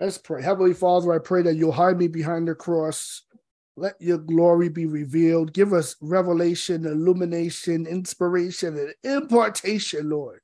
Let's 0.00 0.18
pray. 0.18 0.42
Heavenly 0.42 0.74
Father, 0.74 1.12
I 1.12 1.18
pray 1.18 1.42
that 1.42 1.56
you'll 1.56 1.72
hide 1.72 1.98
me 1.98 2.06
behind 2.06 2.46
the 2.46 2.54
cross. 2.54 3.22
Let 3.76 4.00
your 4.00 4.18
glory 4.18 4.68
be 4.68 4.86
revealed. 4.86 5.52
Give 5.52 5.72
us 5.72 5.96
revelation, 6.00 6.86
illumination, 6.86 7.86
inspiration, 7.86 8.78
and 8.78 8.94
impartation, 9.02 10.08
Lord. 10.08 10.40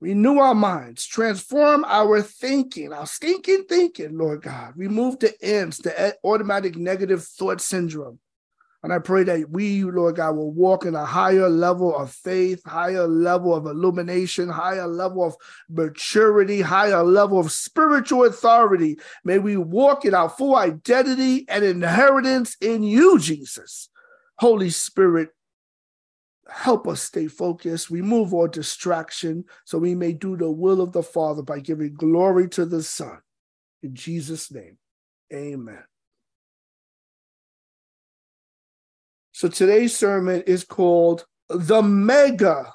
Renew 0.00 0.38
our 0.38 0.54
minds, 0.54 1.06
transform 1.06 1.84
our 1.84 2.22
thinking, 2.22 2.92
our 2.92 3.06
stinking 3.06 3.66
thinking, 3.68 4.18
Lord 4.18 4.42
God. 4.42 4.72
Remove 4.74 5.20
the 5.20 5.32
ANTs, 5.44 5.78
the 5.78 6.16
automatic 6.24 6.76
negative 6.76 7.22
thought 7.24 7.60
syndrome. 7.60 8.18
And 8.82 8.92
I 8.92 8.98
pray 8.98 9.22
that 9.24 9.48
we, 9.48 9.84
Lord 9.84 10.16
God, 10.16 10.36
will 10.36 10.52
walk 10.52 10.84
in 10.84 10.96
a 10.96 11.04
higher 11.04 11.48
level 11.48 11.96
of 11.96 12.10
faith, 12.10 12.62
higher 12.66 13.06
level 13.06 13.54
of 13.54 13.66
illumination, 13.66 14.48
higher 14.48 14.88
level 14.88 15.24
of 15.24 15.36
maturity, 15.70 16.62
higher 16.62 17.04
level 17.04 17.38
of 17.38 17.52
spiritual 17.52 18.24
authority. 18.24 18.98
May 19.24 19.38
we 19.38 19.56
walk 19.56 20.04
in 20.04 20.14
our 20.14 20.28
full 20.28 20.56
identity 20.56 21.44
and 21.48 21.64
inheritance 21.64 22.56
in 22.60 22.82
you, 22.82 23.20
Jesus. 23.20 23.88
Holy 24.38 24.70
Spirit, 24.70 25.28
help 26.50 26.88
us 26.88 27.02
stay 27.02 27.28
focused, 27.28 27.88
remove 27.88 28.34
all 28.34 28.48
distraction, 28.48 29.44
so 29.64 29.78
we 29.78 29.94
may 29.94 30.12
do 30.12 30.36
the 30.36 30.50
will 30.50 30.80
of 30.80 30.90
the 30.90 31.04
Father 31.04 31.42
by 31.42 31.60
giving 31.60 31.94
glory 31.94 32.48
to 32.48 32.66
the 32.66 32.82
Son. 32.82 33.18
In 33.84 33.94
Jesus' 33.94 34.50
name, 34.50 34.78
amen. 35.32 35.84
So 39.32 39.48
today's 39.48 39.96
sermon 39.96 40.42
is 40.42 40.62
called 40.62 41.24
The 41.48 41.82
Mega, 41.82 42.72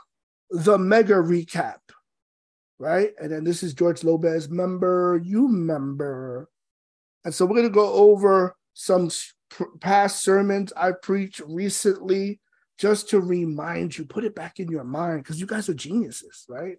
The 0.49 0.77
Mega 0.77 1.13
Recap, 1.13 1.77
right? 2.80 3.11
And 3.20 3.31
then 3.31 3.43
this 3.43 3.61
is 3.61 3.75
George 3.75 4.03
Lopez, 4.03 4.49
member, 4.49 5.21
you 5.23 5.47
member. 5.47 6.49
And 7.23 7.33
so 7.33 7.45
we're 7.45 7.58
going 7.58 7.67
to 7.67 7.73
go 7.73 7.94
over 7.94 8.55
some 8.73 9.09
past 9.80 10.23
sermons 10.23 10.73
I 10.75 10.94
preached 10.94 11.41
recently 11.47 12.39
just 12.80 13.09
to 13.09 13.19
remind 13.19 13.97
you, 13.97 14.05
put 14.05 14.23
it 14.23 14.36
back 14.36 14.59
in 14.59 14.69
your 14.69 14.83
mind 14.83 15.23
because 15.23 15.39
you 15.39 15.45
guys 15.45 15.69
are 15.69 15.73
geniuses, 15.73 16.45
right? 16.49 16.77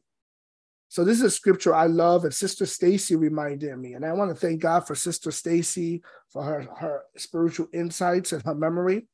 So 0.88 1.04
this 1.04 1.18
is 1.18 1.24
a 1.24 1.30
scripture 1.30 1.74
I 1.74 1.86
love, 1.86 2.24
and 2.24 2.32
Sister 2.32 2.64
Stacy 2.64 3.14
reminded 3.14 3.76
me, 3.76 3.92
and 3.92 4.06
I 4.06 4.12
want 4.12 4.30
to 4.30 4.34
thank 4.34 4.62
God 4.62 4.86
for 4.86 4.94
Sister 4.94 5.30
Stacy 5.30 6.02
for 6.32 6.42
her 6.42 6.66
her 6.78 7.02
spiritual 7.16 7.68
insights 7.74 8.32
and 8.32 8.42
her 8.44 8.54
memory. 8.54 9.06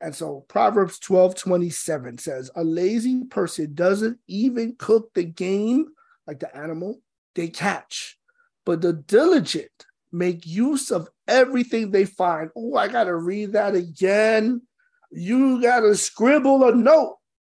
And 0.00 0.14
so 0.14 0.44
Proverbs 0.48 0.98
12 0.98 1.34
27 1.34 2.18
says, 2.18 2.50
A 2.54 2.64
lazy 2.64 3.24
person 3.24 3.74
doesn't 3.74 4.18
even 4.28 4.76
cook 4.78 5.12
the 5.14 5.24
game 5.24 5.86
like 6.26 6.40
the 6.40 6.54
animal 6.56 7.00
they 7.34 7.48
catch, 7.48 8.18
but 8.64 8.80
the 8.80 8.92
diligent 8.92 9.70
make 10.12 10.46
use 10.46 10.90
of 10.90 11.08
everything 11.28 11.90
they 11.90 12.04
find. 12.04 12.50
Oh, 12.56 12.76
I 12.76 12.88
got 12.88 13.04
to 13.04 13.14
read 13.14 13.52
that 13.52 13.74
again. 13.74 14.62
You 15.10 15.62
got 15.62 15.80
to 15.80 15.94
scribble 15.94 16.68
a 16.68 16.74
note. 16.74 17.18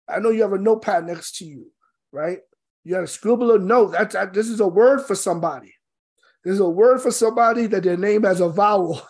I 0.08 0.18
know 0.18 0.30
you 0.30 0.42
have 0.42 0.52
a 0.52 0.58
notepad 0.58 1.06
next 1.06 1.36
to 1.38 1.44
you, 1.44 1.70
right? 2.12 2.38
You 2.84 2.94
got 2.94 3.00
to 3.00 3.06
scribble 3.06 3.52
a 3.52 3.58
note. 3.58 3.92
That's 3.92 4.14
that, 4.14 4.32
this 4.32 4.48
is 4.48 4.60
a 4.60 4.68
word 4.68 5.02
for 5.06 5.14
somebody. 5.14 5.74
This 6.44 6.54
is 6.54 6.60
a 6.60 6.68
word 6.68 7.02
for 7.02 7.10
somebody 7.10 7.66
that 7.66 7.82
their 7.82 7.96
name 7.96 8.22
has 8.22 8.40
a 8.40 8.48
vowel. 8.48 9.02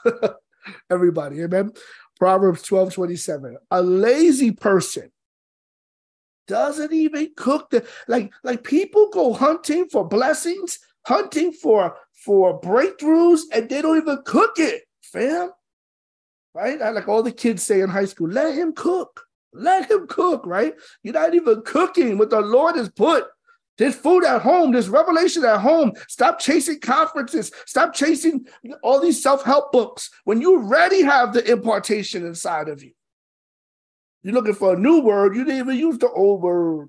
Everybody, 0.90 1.42
amen. 1.42 1.72
Proverbs 2.18 2.62
12 2.62 2.94
27. 2.94 3.58
A 3.70 3.82
lazy 3.82 4.50
person 4.50 5.10
doesn't 6.46 6.92
even 6.92 7.30
cook 7.36 7.70
the 7.70 7.84
like 8.08 8.32
like 8.44 8.64
people 8.64 9.08
go 9.12 9.32
hunting 9.32 9.88
for 9.88 10.06
blessings, 10.06 10.78
hunting 11.06 11.52
for 11.52 11.96
for 12.12 12.60
breakthroughs, 12.60 13.42
and 13.52 13.68
they 13.68 13.82
don't 13.82 13.98
even 13.98 14.18
cook 14.24 14.52
it, 14.58 14.84
fam. 15.02 15.50
Right? 16.54 16.78
Like 16.78 17.08
all 17.08 17.22
the 17.22 17.32
kids 17.32 17.62
say 17.62 17.80
in 17.80 17.90
high 17.90 18.06
school, 18.06 18.28
let 18.28 18.54
him 18.54 18.72
cook. 18.72 19.22
Let 19.52 19.90
him 19.90 20.06
cook, 20.06 20.44
right? 20.46 20.74
You're 21.02 21.14
not 21.14 21.34
even 21.34 21.62
cooking 21.62 22.18
what 22.18 22.30
the 22.30 22.40
Lord 22.40 22.76
has 22.76 22.90
put 22.90 23.26
there's 23.78 23.94
food 23.94 24.24
at 24.24 24.42
home. 24.42 24.72
There's 24.72 24.88
revelation 24.88 25.44
at 25.44 25.60
home. 25.60 25.92
Stop 26.08 26.38
chasing 26.38 26.80
conferences. 26.80 27.52
Stop 27.66 27.92
chasing 27.92 28.46
all 28.82 29.00
these 29.00 29.22
self 29.22 29.44
help 29.44 29.72
books 29.72 30.10
when 30.24 30.40
you 30.40 30.56
already 30.56 31.02
have 31.02 31.32
the 31.32 31.50
impartation 31.50 32.24
inside 32.26 32.68
of 32.68 32.82
you. 32.82 32.92
You're 34.22 34.34
looking 34.34 34.54
for 34.54 34.74
a 34.74 34.78
new 34.78 35.00
word. 35.00 35.36
You 35.36 35.44
didn't 35.44 35.60
even 35.60 35.76
use 35.76 35.98
the 35.98 36.08
old 36.08 36.42
word. 36.42 36.88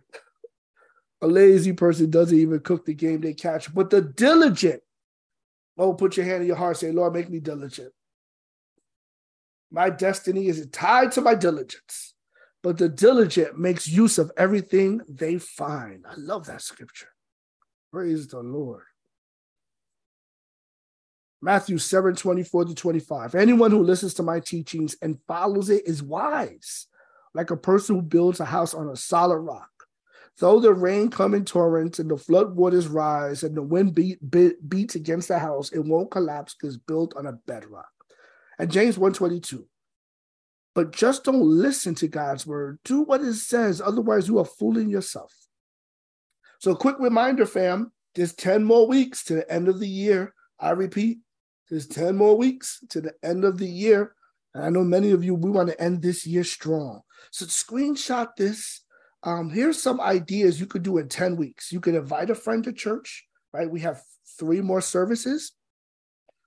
A 1.22 1.28
lazy 1.28 1.74
person 1.74 2.10
doesn't 2.10 2.38
even 2.38 2.60
cook 2.60 2.86
the 2.86 2.94
game 2.94 3.22
they 3.22 3.34
catch, 3.34 3.74
but 3.74 3.90
the 3.90 4.02
diligent. 4.02 4.82
Oh, 5.78 5.94
put 5.94 6.18
your 6.18 6.26
hand 6.26 6.42
in 6.42 6.48
your 6.48 6.56
heart. 6.56 6.78
Say, 6.78 6.92
Lord, 6.92 7.14
make 7.14 7.30
me 7.30 7.40
diligent. 7.40 7.92
My 9.70 9.90
destiny 9.90 10.48
is 10.48 10.66
tied 10.72 11.12
to 11.14 11.22
my 11.22 11.36
diligence 11.36 12.14
but 12.68 12.78
the 12.78 12.90
diligent 12.90 13.58
makes 13.58 13.88
use 13.88 14.18
of 14.18 14.30
everything 14.36 15.00
they 15.08 15.38
find. 15.38 16.04
I 16.06 16.16
love 16.18 16.48
that 16.48 16.62
scripture. 16.62 17.08
Praise 17.94 18.28
the 18.28 18.42
Lord. 18.42 18.84
Matthew 21.42 21.78
7 21.78 22.14
24 22.14 22.66
to 22.66 22.76
25. 22.76 23.36
Anyone 23.36 23.72
who 23.72 23.82
listens 23.82 24.16
to 24.16 24.24
my 24.24 24.42
teachings 24.42 24.98
and 25.02 25.18
follows 25.30 25.70
it 25.70 25.88
is 25.88 26.04
wise, 26.04 26.88
like 27.34 27.52
a 27.52 27.56
person 27.56 27.96
who 27.96 28.02
builds 28.02 28.42
a 28.42 28.46
house 28.46 28.74
on 28.74 28.90
a 28.90 28.98
solid 28.98 29.40
rock. 29.40 29.72
Though 30.40 30.60
the 30.60 30.74
rain 30.74 31.10
come 31.10 31.36
in 31.36 31.46
torrents 31.46 32.00
and 32.00 32.12
the 32.12 32.18
flood 32.18 32.54
waters 32.54 32.90
rise 32.90 33.44
and 33.44 33.56
the 33.56 33.64
wind 33.64 33.96
beat, 33.96 34.20
beat, 34.30 34.56
beats 34.68 34.96
against 34.96 35.30
the 35.30 35.40
house, 35.40 35.72
it 35.72 35.86
won't 35.86 36.12
collapse 36.12 36.54
because 36.54 36.76
built 36.76 37.16
on 37.16 37.28
a 37.28 37.32
bedrock. 37.48 37.88
And 38.60 38.70
James 38.70 38.98
122 38.98 39.66
but 40.78 40.92
just 40.92 41.24
don't 41.24 41.42
listen 41.42 41.96
to 41.96 42.08
God's 42.08 42.46
word. 42.46 42.78
Do 42.86 43.02
what 43.02 43.22
it 43.22 43.34
says, 43.34 43.82
otherwise, 43.82 44.28
you 44.28 44.38
are 44.38 44.46
fooling 44.46 44.92
yourself. 44.92 45.34
So, 46.60 46.76
quick 46.76 46.98
reminder, 47.00 47.48
fam 47.48 47.92
there's 48.14 48.36
10 48.36 48.64
more 48.64 48.88
weeks 48.88 49.24
to 49.24 49.34
the 49.34 49.52
end 49.52 49.70
of 49.70 49.80
the 49.80 49.88
year. 49.88 50.36
I 50.60 50.70
repeat, 50.72 51.18
there's 51.68 51.88
10 51.88 52.16
more 52.16 52.38
weeks 52.38 52.80
to 52.90 53.02
the 53.02 53.16
end 53.24 53.44
of 53.44 53.58
the 53.58 53.66
year. 53.66 54.14
And 54.54 54.66
I 54.66 54.70
know 54.70 54.84
many 54.84 55.10
of 55.10 55.24
you, 55.24 55.34
we 55.34 55.50
want 55.50 55.70
to 55.70 55.82
end 55.82 56.04
this 56.04 56.28
year 56.28 56.44
strong. 56.44 57.02
So, 57.32 57.48
screenshot 57.48 58.36
this. 58.38 58.82
Um, 59.24 59.50
here's 59.50 59.82
some 59.82 60.00
ideas 60.00 60.60
you 60.60 60.68
could 60.68 60.84
do 60.84 61.00
in 61.00 61.10
10 61.10 61.38
weeks. 61.38 61.72
You 61.72 61.80
could 61.80 61.96
invite 61.96 62.30
a 62.30 62.36
friend 62.36 62.64
to 62.66 62.72
church, 62.72 63.26
right? 63.52 63.68
We 63.68 63.80
have 63.80 64.04
three 64.38 64.62
more 64.62 64.82
services. 64.82 65.54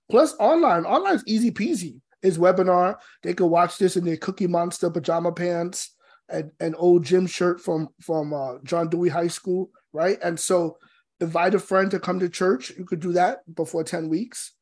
Plus, 0.09 0.33
online. 0.39 0.85
Online 0.85 1.15
is 1.15 1.23
easy 1.27 1.51
peasy 1.51 1.99
his 2.21 2.37
webinar. 2.37 2.97
They 3.23 3.33
could 3.33 3.47
watch 3.47 3.77
this 3.77 3.97
in 3.97 4.05
their 4.05 4.17
Cookie 4.17 4.47
Monster 4.47 4.89
pajama 4.89 5.31
pants 5.31 5.95
and 6.29 6.51
an 6.59 6.75
old 6.75 7.03
gym 7.03 7.27
shirt 7.27 7.61
from 7.61 7.89
from 8.01 8.33
uh, 8.33 8.59
John 8.63 8.89
Dewey 8.89 9.09
High 9.09 9.27
School, 9.27 9.69
right? 9.93 10.17
And 10.23 10.39
so, 10.39 10.77
invite 11.19 11.55
a 11.55 11.59
friend 11.59 11.91
to 11.91 11.99
come 11.99 12.19
to 12.19 12.29
church. 12.29 12.71
You 12.77 12.85
could 12.85 12.99
do 12.99 13.13
that 13.13 13.39
before 13.53 13.83
ten 13.83 14.09
weeks. 14.09 14.53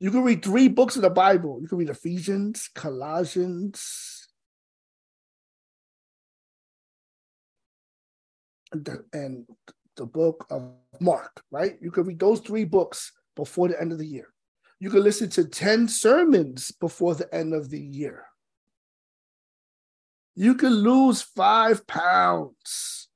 You 0.00 0.10
can 0.10 0.22
read 0.22 0.42
three 0.42 0.68
books 0.68 0.96
of 0.96 1.02
the 1.02 1.10
Bible. 1.10 1.58
You 1.60 1.68
can 1.68 1.78
read 1.78 1.90
Ephesians, 1.90 2.68
Colossians, 2.74 4.26
and 9.12 9.46
the, 9.96 10.06
book 10.06 10.46
of 10.50 10.72
Mark, 11.00 11.42
right? 11.50 11.76
You 11.80 11.90
can 11.90 12.04
read 12.04 12.18
those 12.18 12.40
three 12.40 12.64
books 12.64 13.12
before 13.36 13.68
the 13.68 13.80
end 13.80 13.92
of 13.92 13.98
the 13.98 14.06
year. 14.06 14.31
You 14.82 14.90
can 14.90 15.04
listen 15.04 15.30
to 15.30 15.44
10 15.44 15.86
sermons 15.86 16.72
before 16.72 17.14
the 17.14 17.32
end 17.32 17.54
of 17.54 17.70
the 17.70 17.78
year. 17.78 18.24
You 20.34 20.56
can 20.56 20.72
lose 20.72 21.22
five 21.22 21.86
pounds, 21.86 23.06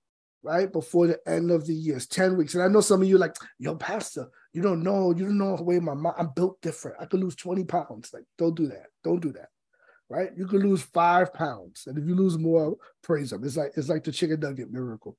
right, 0.45 0.73
before 0.73 1.09
the 1.09 1.19
end 1.27 1.51
of 1.51 1.67
the 1.67 1.75
year. 1.75 1.97
It's 1.97 2.07
10 2.07 2.37
weeks. 2.37 2.55
And 2.55 2.63
I 2.63 2.69
know 2.69 2.83
some 2.83 3.03
of 3.03 3.09
you 3.09 3.19
like, 3.19 3.35
yo, 3.59 3.75
Pastor, 3.75 4.29
you 4.53 4.63
don't 4.63 4.85
know, 4.85 5.11
you 5.11 5.25
don't 5.25 5.39
know 5.39 5.57
the 5.57 5.65
way 5.65 5.81
my 5.81 6.13
I'm 6.17 6.31
built 6.37 6.61
different. 6.61 6.99
I 7.01 7.07
could 7.07 7.19
lose 7.19 7.35
20 7.35 7.65
pounds. 7.65 8.11
Like, 8.15 8.27
don't 8.39 8.55
do 8.55 8.69
that. 8.69 8.87
Don't 9.03 9.21
do 9.21 9.33
that. 9.33 9.49
Right? 10.09 10.31
You 10.37 10.47
can 10.47 10.61
lose 10.61 10.83
five 10.83 11.35
pounds. 11.35 11.89
And 11.89 11.99
if 11.99 12.07
you 12.07 12.15
lose 12.15 12.39
more, 12.39 12.77
praise 13.03 13.31
them. 13.31 13.43
It's 13.43 13.57
like 13.57 13.73
it's 13.77 13.89
like 13.89 14.05
the 14.05 14.13
chicken 14.13 14.39
nugget 14.39 14.71
miracle. 14.71 15.17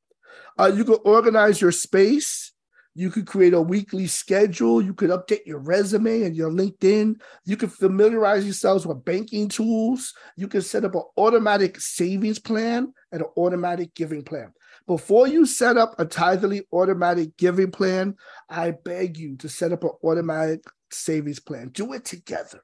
Uh, 0.57 0.71
you 0.73 0.85
can 0.85 0.99
organize 1.03 1.59
your 1.59 1.73
space 1.73 2.53
you 2.97 3.11
could 3.11 3.27
create 3.27 3.53
a 3.53 3.61
weekly 3.61 4.07
schedule. 4.07 4.81
You 4.81 4.91
could 4.91 5.11
update 5.11 5.45
your 5.45 5.59
resume 5.59 6.23
and 6.23 6.35
your 6.35 6.49
LinkedIn. 6.49 7.21
You 7.45 7.55
could 7.55 7.71
familiarize 7.71 8.43
yourselves 8.43 8.87
with 8.87 9.05
banking 9.05 9.49
tools. 9.49 10.15
You 10.35 10.47
can 10.47 10.63
set 10.63 10.83
up 10.83 10.95
an 10.95 11.03
automatic 11.15 11.79
savings 11.79 12.39
plan 12.39 12.91
and 13.11 13.21
an 13.21 13.27
automatic 13.37 13.93
giving 13.93 14.23
plan. 14.23 14.51
Before 14.87 15.27
you 15.27 15.45
set 15.45 15.77
up 15.77 15.93
a 15.99 16.07
Tithely 16.07 16.63
automatic 16.73 17.37
giving 17.37 17.69
plan, 17.69 18.15
I 18.49 18.71
beg 18.71 19.15
you 19.19 19.35
to 19.37 19.47
set 19.47 19.71
up 19.71 19.83
an 19.83 19.91
automatic 20.03 20.63
savings 20.89 21.39
plan. 21.39 21.69
Do 21.69 21.93
it 21.93 22.03
together, 22.03 22.61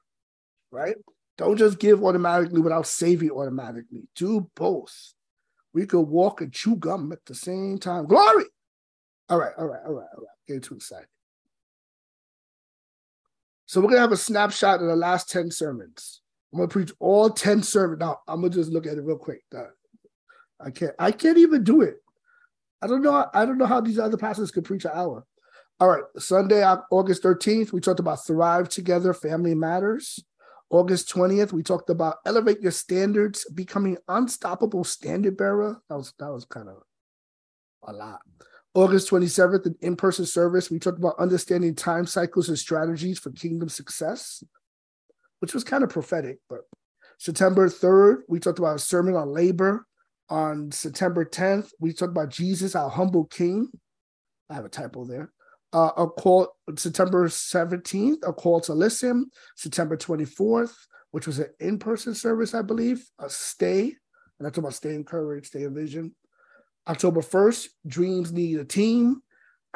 right? 0.72 0.96
Don't 1.38 1.58
just 1.58 1.78
give 1.78 2.04
automatically 2.04 2.60
without 2.60 2.88
saving 2.88 3.30
automatically. 3.30 4.08
Do 4.16 4.50
both. 4.56 5.14
We 5.76 5.86
could 5.86 6.02
walk 6.02 6.42
and 6.42 6.52
chew 6.52 6.76
gum 6.76 7.12
at 7.12 7.24
the 7.24 7.36
same 7.36 7.78
time. 7.78 8.08
Glory. 8.08 8.46
All 9.30 9.38
right, 9.38 9.54
all 9.58 9.66
right, 9.66 9.82
all 9.86 9.94
right, 9.94 10.08
all 10.16 10.22
right. 10.22 10.38
Getting 10.48 10.62
too 10.62 10.76
excited. 10.76 11.08
So 13.66 13.82
we're 13.82 13.90
gonna 13.90 14.02
have 14.02 14.12
a 14.12 14.18
snapshot 14.18 14.82
of 14.82 14.88
the 14.88 14.96
last 14.96 15.30
10 15.30 15.50
sermons. 15.50 16.22
I'm 16.52 16.60
gonna 16.60 16.68
preach 16.68 16.92
all 17.00 17.30
10 17.30 17.64
sermons. 17.64 18.00
Now 18.00 18.20
I'm 18.28 18.42
gonna 18.42 18.54
just 18.54 18.72
look 18.72 18.86
at 18.86 18.98
it 18.98 19.04
real 19.04 19.18
quick. 19.18 19.42
Uh, 19.56 19.64
I 20.60 20.70
can't 20.70 20.94
I 21.00 21.12
can't 21.12 21.38
even 21.38 21.64
do 21.64 21.82
it. 21.82 21.96
I 22.82 22.88
don't 22.88 23.02
know. 23.02 23.26
I 23.34 23.46
don't 23.46 23.58
know 23.58 23.66
how 23.66 23.80
these 23.82 23.98
other 23.98 24.18
pastors 24.18 24.52
could 24.52 24.66
preach 24.66 24.86
an 24.86 24.92
hour. 24.94 25.26
All 25.80 25.90
right, 25.90 26.04
Sunday, 26.18 26.62
uh, 26.62 26.78
August 26.92 27.24
13th, 27.24 27.74
we 27.74 27.82
talked 27.82 28.00
about 28.00 28.26
Thrive 28.26 28.70
Together, 28.70 29.14
Family 29.14 29.56
Matters. 29.56 30.24
August 30.70 31.14
20th, 31.14 31.52
we 31.52 31.64
talked 31.64 31.90
about 31.90 32.18
Elevate 32.26 32.62
Your 32.62 32.72
Standards, 32.72 33.46
Becoming 33.54 33.98
Unstoppable 34.08 34.84
Standard 34.84 35.36
Bearer. 35.36 35.82
That 35.90 35.96
was, 35.96 36.14
that 36.20 36.32
was 36.32 36.46
kind 36.46 36.70
of 36.70 36.84
a 37.84 37.94
lot. 37.94 38.22
August 38.74 39.10
27th, 39.10 39.66
an 39.66 39.76
in 39.82 39.96
person 39.96 40.26
service, 40.26 40.72
we 40.72 40.80
talked 40.80 40.98
about 40.98 41.20
understanding 41.20 41.76
time 41.76 42.06
cycles 42.08 42.50
and 42.50 42.58
strategies 42.58 43.20
for 43.20 43.32
kingdom 43.32 43.70
success, 43.70 44.44
which 45.40 45.54
was 45.54 45.64
kind 45.64 45.84
of 45.84 45.90
prophetic. 45.90 46.40
But 46.50 46.62
September 47.20 47.70
3rd, 47.70 48.22
we 48.28 48.40
talked 48.40 48.60
about 48.60 48.78
a 48.78 48.80
sermon 48.80 49.16
on 49.16 49.32
labor. 49.32 49.86
On 50.30 50.72
September 50.72 51.26
10th, 51.26 51.70
we 51.80 51.94
talked 51.94 52.12
about 52.12 52.30
Jesus, 52.30 52.76
our 52.76 52.90
humble 52.90 53.26
king. 53.26 53.70
I 54.50 54.56
have 54.56 54.66
a 54.66 54.70
typo 54.70 55.06
there 55.06 55.32
uh, 55.74 55.92
a 55.98 56.08
call 56.08 56.56
September 56.78 57.28
17th, 57.28 58.28
a 58.28 58.32
call 58.32 58.62
to 58.62 58.74
listen. 58.74 59.30
September 59.58 59.98
24th, 59.98 60.74
which 61.12 61.28
was 61.28 61.40
an 61.40 61.48
in-person 61.60 62.14
service, 62.14 62.54
I 62.54 62.62
believe, 62.62 63.04
a 63.20 63.30
stay. 63.30 63.96
And 64.40 64.48
I 64.48 64.52
talk 64.52 64.60
about 64.60 64.76
stay 64.76 64.94
encouraged, 64.94 65.48
stay 65.48 65.64
in 65.64 65.74
vision. 65.74 66.16
October 66.88 67.22
1st, 67.22 67.68
dreams 67.88 68.32
need 68.32 68.60
a 68.60 68.66
team. 68.66 69.22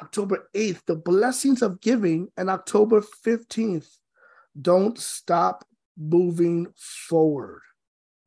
October 0.02 0.50
8th, 0.56 0.86
the 0.86 0.96
blessings 0.96 1.62
of 1.62 1.82
giving. 1.82 2.30
And 2.38 2.50
October 2.50 3.02
15th, 3.02 3.88
don't 4.60 4.98
stop 4.98 5.66
moving 5.98 6.68
forward. 6.76 7.62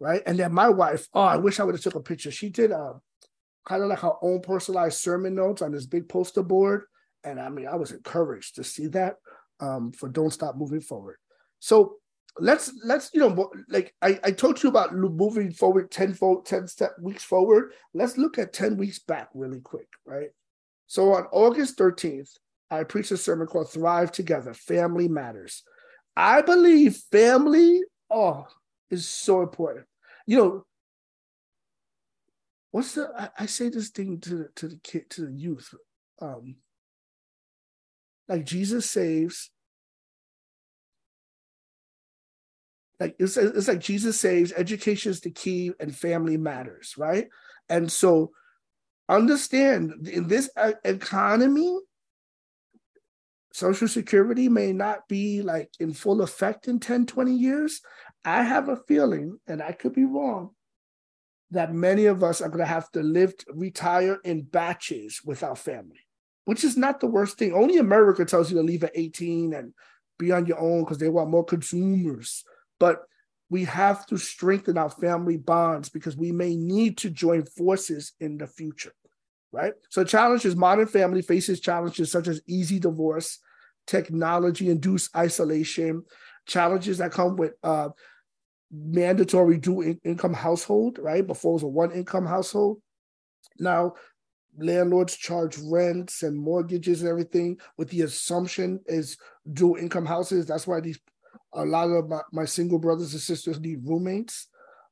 Right. 0.00 0.22
And 0.26 0.38
then 0.38 0.52
my 0.52 0.70
wife, 0.70 1.08
oh, 1.12 1.20
I 1.20 1.36
wish 1.36 1.60
I 1.60 1.64
would 1.64 1.74
have 1.74 1.82
took 1.82 1.94
a 1.94 2.00
picture. 2.00 2.30
She 2.30 2.48
did 2.48 2.72
uh, 2.72 2.94
kind 3.66 3.82
of 3.82 3.90
like 3.90 3.98
her 3.98 4.14
own 4.22 4.40
personalized 4.40 4.98
sermon 4.98 5.34
notes 5.34 5.60
on 5.60 5.72
this 5.72 5.86
big 5.86 6.08
poster 6.08 6.42
board 6.42 6.84
and 7.24 7.40
I 7.40 7.48
mean, 7.48 7.66
I 7.66 7.76
was 7.76 7.92
encouraged 7.92 8.56
to 8.56 8.64
see 8.64 8.86
that 8.88 9.16
um, 9.60 9.92
for 9.92 10.08
Don't 10.08 10.32
Stop 10.32 10.56
Moving 10.56 10.80
Forward. 10.80 11.16
So 11.58 11.96
let's 12.38 12.72
let's 12.84 13.10
you 13.12 13.20
know 13.20 13.50
like 13.68 13.94
I, 14.00 14.18
I 14.22 14.30
told 14.30 14.62
you 14.62 14.68
about 14.68 14.94
moving 14.94 15.52
forward 15.52 15.90
10 15.90 16.14
fold 16.14 16.46
10 16.46 16.68
step 16.68 16.92
weeks 17.00 17.24
forward. 17.24 17.72
Let's 17.94 18.16
look 18.16 18.38
at 18.38 18.52
10 18.52 18.76
weeks 18.76 18.98
back 18.98 19.28
really 19.34 19.60
quick 19.60 19.88
right? 20.06 20.30
So 20.86 21.12
on 21.14 21.24
august 21.32 21.78
13th 21.78 22.30
i 22.70 22.84
preached 22.84 23.10
a 23.10 23.16
sermon 23.16 23.46
called 23.46 23.70
thrive 23.70 24.12
together 24.12 24.54
family 24.54 25.08
matters. 25.08 25.62
I 26.16 26.42
believe 26.42 26.96
family 27.10 27.82
oh 28.10 28.46
is 28.90 29.08
so 29.08 29.42
important. 29.42 29.86
You 30.26 30.36
know 30.36 30.66
what's 32.70 32.94
the 32.94 33.10
i, 33.16 33.42
I 33.42 33.46
say 33.46 33.68
this 33.68 33.88
thing 33.88 34.20
to 34.20 34.46
to 34.56 34.68
the 34.68 34.80
kid 34.82 35.10
to 35.10 35.26
the 35.26 35.32
youth 35.32 35.74
um 36.20 36.56
like 38.30 38.46
Jesus 38.46 38.88
saves. 38.88 39.50
Like 43.00 43.16
it's, 43.18 43.36
it's 43.36 43.66
like 43.66 43.80
Jesus 43.80 44.20
saves, 44.20 44.52
education 44.52 45.10
is 45.10 45.20
the 45.20 45.30
key, 45.30 45.72
and 45.80 45.94
family 45.94 46.36
matters, 46.36 46.94
right? 46.96 47.28
And 47.68 47.90
so 47.90 48.30
understand 49.08 50.06
in 50.06 50.28
this 50.28 50.50
economy, 50.84 51.78
Social 53.52 53.88
Security 53.88 54.48
may 54.48 54.72
not 54.72 55.08
be 55.08 55.42
like 55.42 55.70
in 55.80 55.92
full 55.92 56.20
effect 56.20 56.68
in 56.68 56.78
10, 56.78 57.06
20 57.06 57.34
years. 57.34 57.80
I 58.24 58.42
have 58.42 58.68
a 58.68 58.76
feeling, 58.86 59.40
and 59.48 59.62
I 59.62 59.72
could 59.72 59.94
be 59.94 60.04
wrong, 60.04 60.50
that 61.50 61.74
many 61.74 62.04
of 62.04 62.22
us 62.22 62.40
are 62.42 62.48
going 62.48 62.60
to 62.60 62.66
have 62.66 62.90
to 62.92 63.02
live, 63.02 63.34
retire 63.48 64.18
in 64.24 64.42
batches 64.42 65.22
with 65.24 65.42
our 65.42 65.56
family 65.56 66.06
which 66.50 66.64
is 66.64 66.76
not 66.76 66.98
the 66.98 67.06
worst 67.06 67.38
thing. 67.38 67.52
Only 67.52 67.78
America 67.78 68.24
tells 68.24 68.50
you 68.50 68.56
to 68.56 68.62
leave 68.64 68.82
at 68.82 68.90
18 68.96 69.54
and 69.54 69.72
be 70.18 70.32
on 70.32 70.46
your 70.46 70.58
own 70.58 70.80
because 70.80 70.98
they 70.98 71.08
want 71.08 71.30
more 71.30 71.44
consumers. 71.44 72.42
But 72.80 73.02
we 73.50 73.64
have 73.64 74.06
to 74.06 74.16
strengthen 74.16 74.78
our 74.78 74.90
family 74.90 75.36
bonds 75.36 75.88
because 75.88 76.16
we 76.16 76.32
may 76.32 76.56
need 76.56 76.98
to 76.98 77.10
join 77.10 77.44
forces 77.44 78.12
in 78.18 78.38
the 78.38 78.46
future, 78.48 78.92
right? 79.52 79.74
So, 79.90 80.02
challenges 80.02 80.56
modern 80.56 80.86
family 80.86 81.22
faces 81.22 81.60
challenges 81.60 82.10
such 82.10 82.26
as 82.26 82.40
easy 82.48 82.80
divorce, 82.80 83.38
technology 83.86 84.70
induced 84.70 85.14
isolation, 85.16 86.04
challenges 86.46 86.98
that 86.98 87.12
come 87.12 87.36
with 87.36 87.52
uh, 87.62 87.90
mandatory 88.72 89.58
dual 89.58 89.82
in- 89.82 90.00
income 90.04 90.34
household, 90.34 90.98
right? 91.00 91.26
Before 91.26 91.52
it 91.52 91.54
was 91.54 91.62
a 91.64 91.68
one 91.68 91.92
income 91.92 92.26
household. 92.26 92.80
Now, 93.58 93.94
landlords 94.58 95.16
charge 95.16 95.58
rents 95.58 96.22
and 96.22 96.36
mortgages 96.36 97.02
and 97.02 97.10
everything 97.10 97.58
with 97.76 97.90
the 97.90 98.02
assumption 98.02 98.80
is 98.86 99.16
dual 99.52 99.76
income 99.76 100.06
houses. 100.06 100.46
That's 100.46 100.66
why 100.66 100.80
these 100.80 100.98
a 101.52 101.64
lot 101.64 101.90
of 101.90 102.08
my, 102.08 102.20
my 102.32 102.44
single 102.44 102.78
brothers 102.78 103.12
and 103.12 103.20
sisters 103.20 103.60
need 103.60 103.80
roommates. 103.84 104.48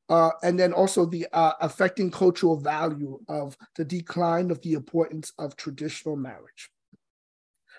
Uh, 0.08 0.30
and 0.42 0.58
then 0.58 0.72
also 0.72 1.04
the 1.04 1.26
uh, 1.34 1.52
affecting 1.60 2.10
cultural 2.10 2.58
value 2.58 3.18
of 3.28 3.56
the 3.76 3.84
decline 3.84 4.50
of 4.50 4.60
the 4.62 4.72
importance 4.72 5.32
of 5.38 5.54
traditional 5.54 6.16
marriage. 6.16 6.70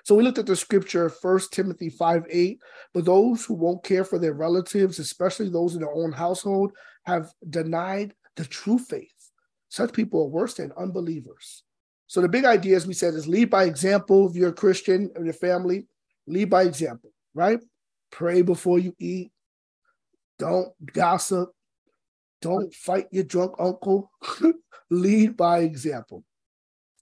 So 0.03 0.15
we 0.15 0.23
looked 0.23 0.37
at 0.37 0.45
the 0.45 0.55
scripture, 0.55 1.09
First 1.09 1.53
Timothy 1.53 1.89
5 1.89 2.25
8. 2.29 2.61
But 2.93 3.05
those 3.05 3.45
who 3.45 3.55
won't 3.55 3.83
care 3.83 4.03
for 4.03 4.19
their 4.19 4.33
relatives, 4.33 4.99
especially 4.99 5.49
those 5.49 5.73
in 5.73 5.81
their 5.81 5.93
own 5.93 6.11
household, 6.11 6.71
have 7.05 7.31
denied 7.49 8.13
the 8.35 8.45
true 8.45 8.77
faith. 8.77 9.13
Such 9.69 9.93
people 9.93 10.21
are 10.21 10.29
worse 10.29 10.55
than 10.55 10.71
unbelievers. 10.77 11.63
So 12.07 12.21
the 12.21 12.29
big 12.29 12.45
idea, 12.45 12.75
as 12.75 12.87
we 12.87 12.93
said, 12.93 13.13
is 13.13 13.27
lead 13.27 13.49
by 13.51 13.65
example. 13.65 14.27
If 14.27 14.35
you're 14.35 14.49
a 14.49 14.53
Christian 14.53 15.11
or 15.15 15.23
your 15.23 15.33
family, 15.33 15.87
lead 16.25 16.49
by 16.49 16.63
example, 16.63 17.11
right? 17.35 17.59
Pray 18.11 18.41
before 18.41 18.79
you 18.79 18.95
eat. 18.99 19.31
Don't 20.37 20.69
gossip. 20.93 21.51
Don't 22.41 22.73
fight 22.73 23.07
your 23.11 23.23
drunk 23.23 23.55
uncle. 23.59 24.11
lead 24.89 25.37
by 25.37 25.59
example. 25.59 26.23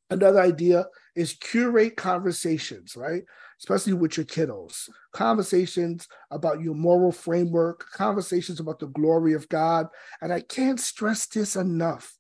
Another 0.09 0.41
idea 0.41 0.85
is 1.15 1.33
curate 1.33 1.97
conversations, 1.97 2.95
right? 2.95 3.23
Especially 3.59 3.93
with 3.93 4.17
your 4.17 4.25
kiddos. 4.25 4.89
Conversations 5.13 6.07
about 6.31 6.61
your 6.61 6.75
moral 6.75 7.11
framework, 7.11 7.85
conversations 7.91 8.59
about 8.59 8.79
the 8.79 8.87
glory 8.87 9.33
of 9.33 9.49
God. 9.49 9.87
And 10.21 10.31
I 10.31 10.41
can't 10.41 10.79
stress 10.79 11.25
this 11.27 11.55
enough. 11.55 12.17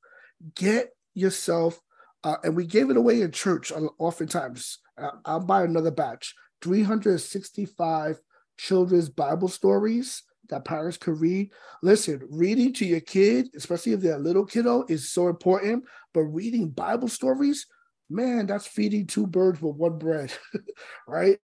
Get 0.55 0.89
yourself 1.13 1.81
uh, 2.23 2.37
and 2.43 2.55
we 2.55 2.65
gave 2.65 2.89
it 2.89 2.97
away 2.97 3.21
in 3.21 3.31
church 3.31 3.71
oftentimes. 3.99 4.79
Uh, 4.97 5.11
I'll 5.25 5.39
buy 5.39 5.63
another 5.63 5.91
batch 5.91 6.35
365 6.61 8.19
children's 8.57 9.09
Bible 9.09 9.47
stories 9.47 10.23
that 10.49 10.65
parents 10.65 10.97
could 10.97 11.19
read. 11.19 11.51
Listen, 11.81 12.21
reading 12.29 12.73
to 12.73 12.85
your 12.85 12.99
kid, 12.99 13.49
especially 13.55 13.93
if 13.93 14.01
they're 14.01 14.15
a 14.15 14.19
little 14.19 14.45
kiddo, 14.45 14.85
is 14.87 15.11
so 15.11 15.27
important. 15.27 15.83
But 16.13 16.21
reading 16.21 16.69
Bible 16.69 17.07
stories, 17.07 17.65
man, 18.09 18.47
that's 18.47 18.67
feeding 18.67 19.07
two 19.07 19.27
birds 19.27 19.61
with 19.61 19.75
one 19.75 19.97
bread, 19.97 20.31
right? 21.07 21.37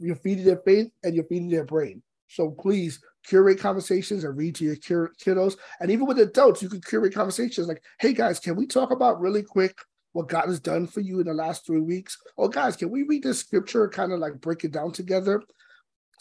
You're 0.00 0.16
feeding 0.16 0.44
their 0.44 0.60
faith 0.64 0.90
and 1.02 1.14
you're 1.14 1.24
feeding 1.24 1.50
their 1.50 1.64
brain. 1.64 2.02
So 2.28 2.50
please 2.50 3.00
curate 3.26 3.60
conversations 3.60 4.24
and 4.24 4.36
read 4.36 4.54
to 4.56 4.64
your 4.64 4.76
kiddos. 4.76 5.56
And 5.80 5.90
even 5.90 6.06
with 6.06 6.18
adults, 6.18 6.62
you 6.62 6.68
can 6.68 6.80
curate 6.80 7.14
conversations 7.14 7.68
like, 7.68 7.82
hey 8.00 8.12
guys, 8.12 8.40
can 8.40 8.56
we 8.56 8.66
talk 8.66 8.90
about 8.90 9.20
really 9.20 9.42
quick 9.42 9.76
what 10.12 10.28
God 10.28 10.46
has 10.46 10.60
done 10.60 10.86
for 10.86 11.00
you 11.00 11.20
in 11.20 11.26
the 11.26 11.34
last 11.34 11.66
three 11.66 11.80
weeks. 11.80 12.18
Oh, 12.36 12.48
guys, 12.48 12.76
can 12.76 12.90
we 12.90 13.02
read 13.02 13.22
this 13.22 13.40
scripture 13.40 13.88
kind 13.88 14.12
of 14.12 14.18
like 14.18 14.40
break 14.40 14.64
it 14.64 14.72
down 14.72 14.92
together? 14.92 15.42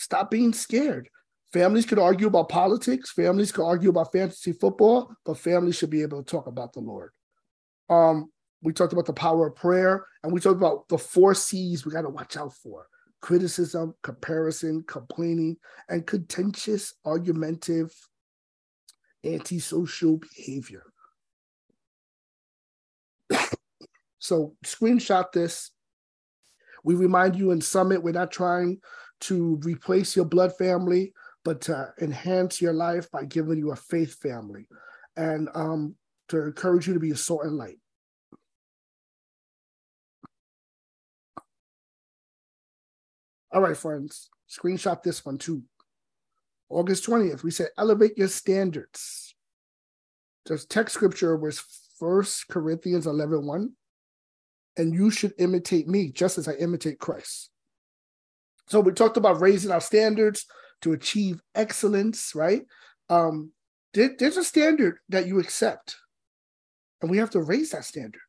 Stop 0.01 0.31
being 0.31 0.51
scared. 0.51 1.07
Families 1.53 1.85
could 1.85 1.99
argue 1.99 2.25
about 2.25 2.49
politics, 2.49 3.11
families 3.11 3.51
could 3.51 3.63
argue 3.63 3.91
about 3.91 4.11
fantasy 4.11 4.51
football, 4.51 5.13
but 5.23 5.37
families 5.37 5.75
should 5.75 5.91
be 5.91 6.01
able 6.01 6.23
to 6.23 6.31
talk 6.31 6.47
about 6.47 6.73
the 6.73 6.79
Lord. 6.79 7.11
Um, 7.87 8.31
we 8.63 8.73
talked 8.73 8.93
about 8.93 9.05
the 9.05 9.13
power 9.13 9.49
of 9.49 9.55
prayer, 9.55 10.03
and 10.23 10.33
we 10.33 10.39
talked 10.39 10.57
about 10.57 10.87
the 10.89 10.97
four 10.97 11.35
C's 11.35 11.85
we 11.85 11.91
got 11.91 12.01
to 12.01 12.09
watch 12.09 12.35
out 12.35 12.55
for 12.55 12.87
criticism, 13.21 13.93
comparison, 14.01 14.83
complaining, 14.87 15.55
and 15.87 16.07
contentious, 16.07 16.95
argumentative, 17.05 17.93
antisocial 19.23 20.17
behavior. 20.17 20.83
So 24.23 24.55
screenshot 24.63 25.31
this. 25.31 25.71
We 26.83 26.93
remind 26.93 27.35
you 27.35 27.49
in 27.49 27.59
Summit, 27.59 28.03
we're 28.03 28.11
not 28.11 28.31
trying 28.31 28.79
to 29.21 29.59
replace 29.63 30.15
your 30.15 30.25
blood 30.25 30.55
family, 30.57 31.13
but 31.43 31.61
to 31.61 31.93
enhance 32.01 32.61
your 32.61 32.73
life 32.73 33.09
by 33.11 33.25
giving 33.25 33.57
you 33.57 33.71
a 33.71 33.75
faith 33.75 34.15
family 34.15 34.67
and 35.15 35.49
um, 35.53 35.95
to 36.29 36.43
encourage 36.43 36.87
you 36.87 36.93
to 36.93 36.99
be 36.99 37.11
a 37.11 37.15
salt 37.15 37.43
and 37.43 37.57
light. 37.57 37.77
All 43.53 43.61
right, 43.61 43.75
friends, 43.75 44.29
screenshot 44.49 45.03
this 45.03 45.25
one 45.25 45.37
too. 45.37 45.63
August 46.69 47.05
20th, 47.05 47.43
we 47.43 47.51
said 47.51 47.67
elevate 47.77 48.17
your 48.17 48.29
standards. 48.29 49.35
The 50.45 50.57
text 50.57 50.95
scripture 50.95 51.35
was 51.35 51.63
First 51.99 52.47
Corinthians 52.47 53.07
11 53.07 53.45
1. 53.45 53.73
And 54.77 54.93
you 54.93 55.11
should 55.11 55.33
imitate 55.37 55.87
me 55.87 56.11
just 56.11 56.37
as 56.37 56.47
I 56.47 56.53
imitate 56.53 56.97
Christ. 56.97 57.49
So 58.67 58.79
we 58.79 58.91
talked 58.93 59.17
about 59.17 59.41
raising 59.41 59.71
our 59.71 59.81
standards 59.81 60.45
to 60.81 60.93
achieve 60.93 61.41
excellence, 61.55 62.33
right? 62.35 62.63
Um, 63.09 63.51
there, 63.93 64.15
there's 64.17 64.37
a 64.37 64.43
standard 64.43 64.97
that 65.09 65.27
you 65.27 65.39
accept, 65.39 65.97
and 67.01 67.11
we 67.11 67.17
have 67.17 67.31
to 67.31 67.41
raise 67.41 67.71
that 67.71 67.85
standard, 67.85 68.21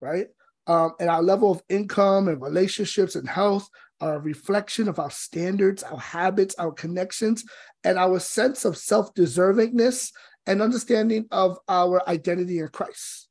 right? 0.00 0.28
Um, 0.66 0.92
and 0.98 1.08
our 1.08 1.22
level 1.22 1.50
of 1.50 1.62
income 1.68 2.28
and 2.28 2.42
relationships 2.42 3.14
and 3.14 3.28
health 3.28 3.68
are 4.00 4.16
a 4.16 4.20
reflection 4.20 4.88
of 4.88 4.98
our 4.98 5.10
standards, 5.10 5.82
our 5.82 5.98
habits, 5.98 6.54
our 6.58 6.72
connections, 6.72 7.44
and 7.84 7.98
our 7.98 8.18
sense 8.18 8.64
of 8.64 8.76
self 8.76 9.14
deservingness 9.14 10.10
and 10.46 10.62
understanding 10.62 11.26
of 11.30 11.58
our 11.68 12.06
identity 12.08 12.58
in 12.58 12.68
Christ. 12.68 13.28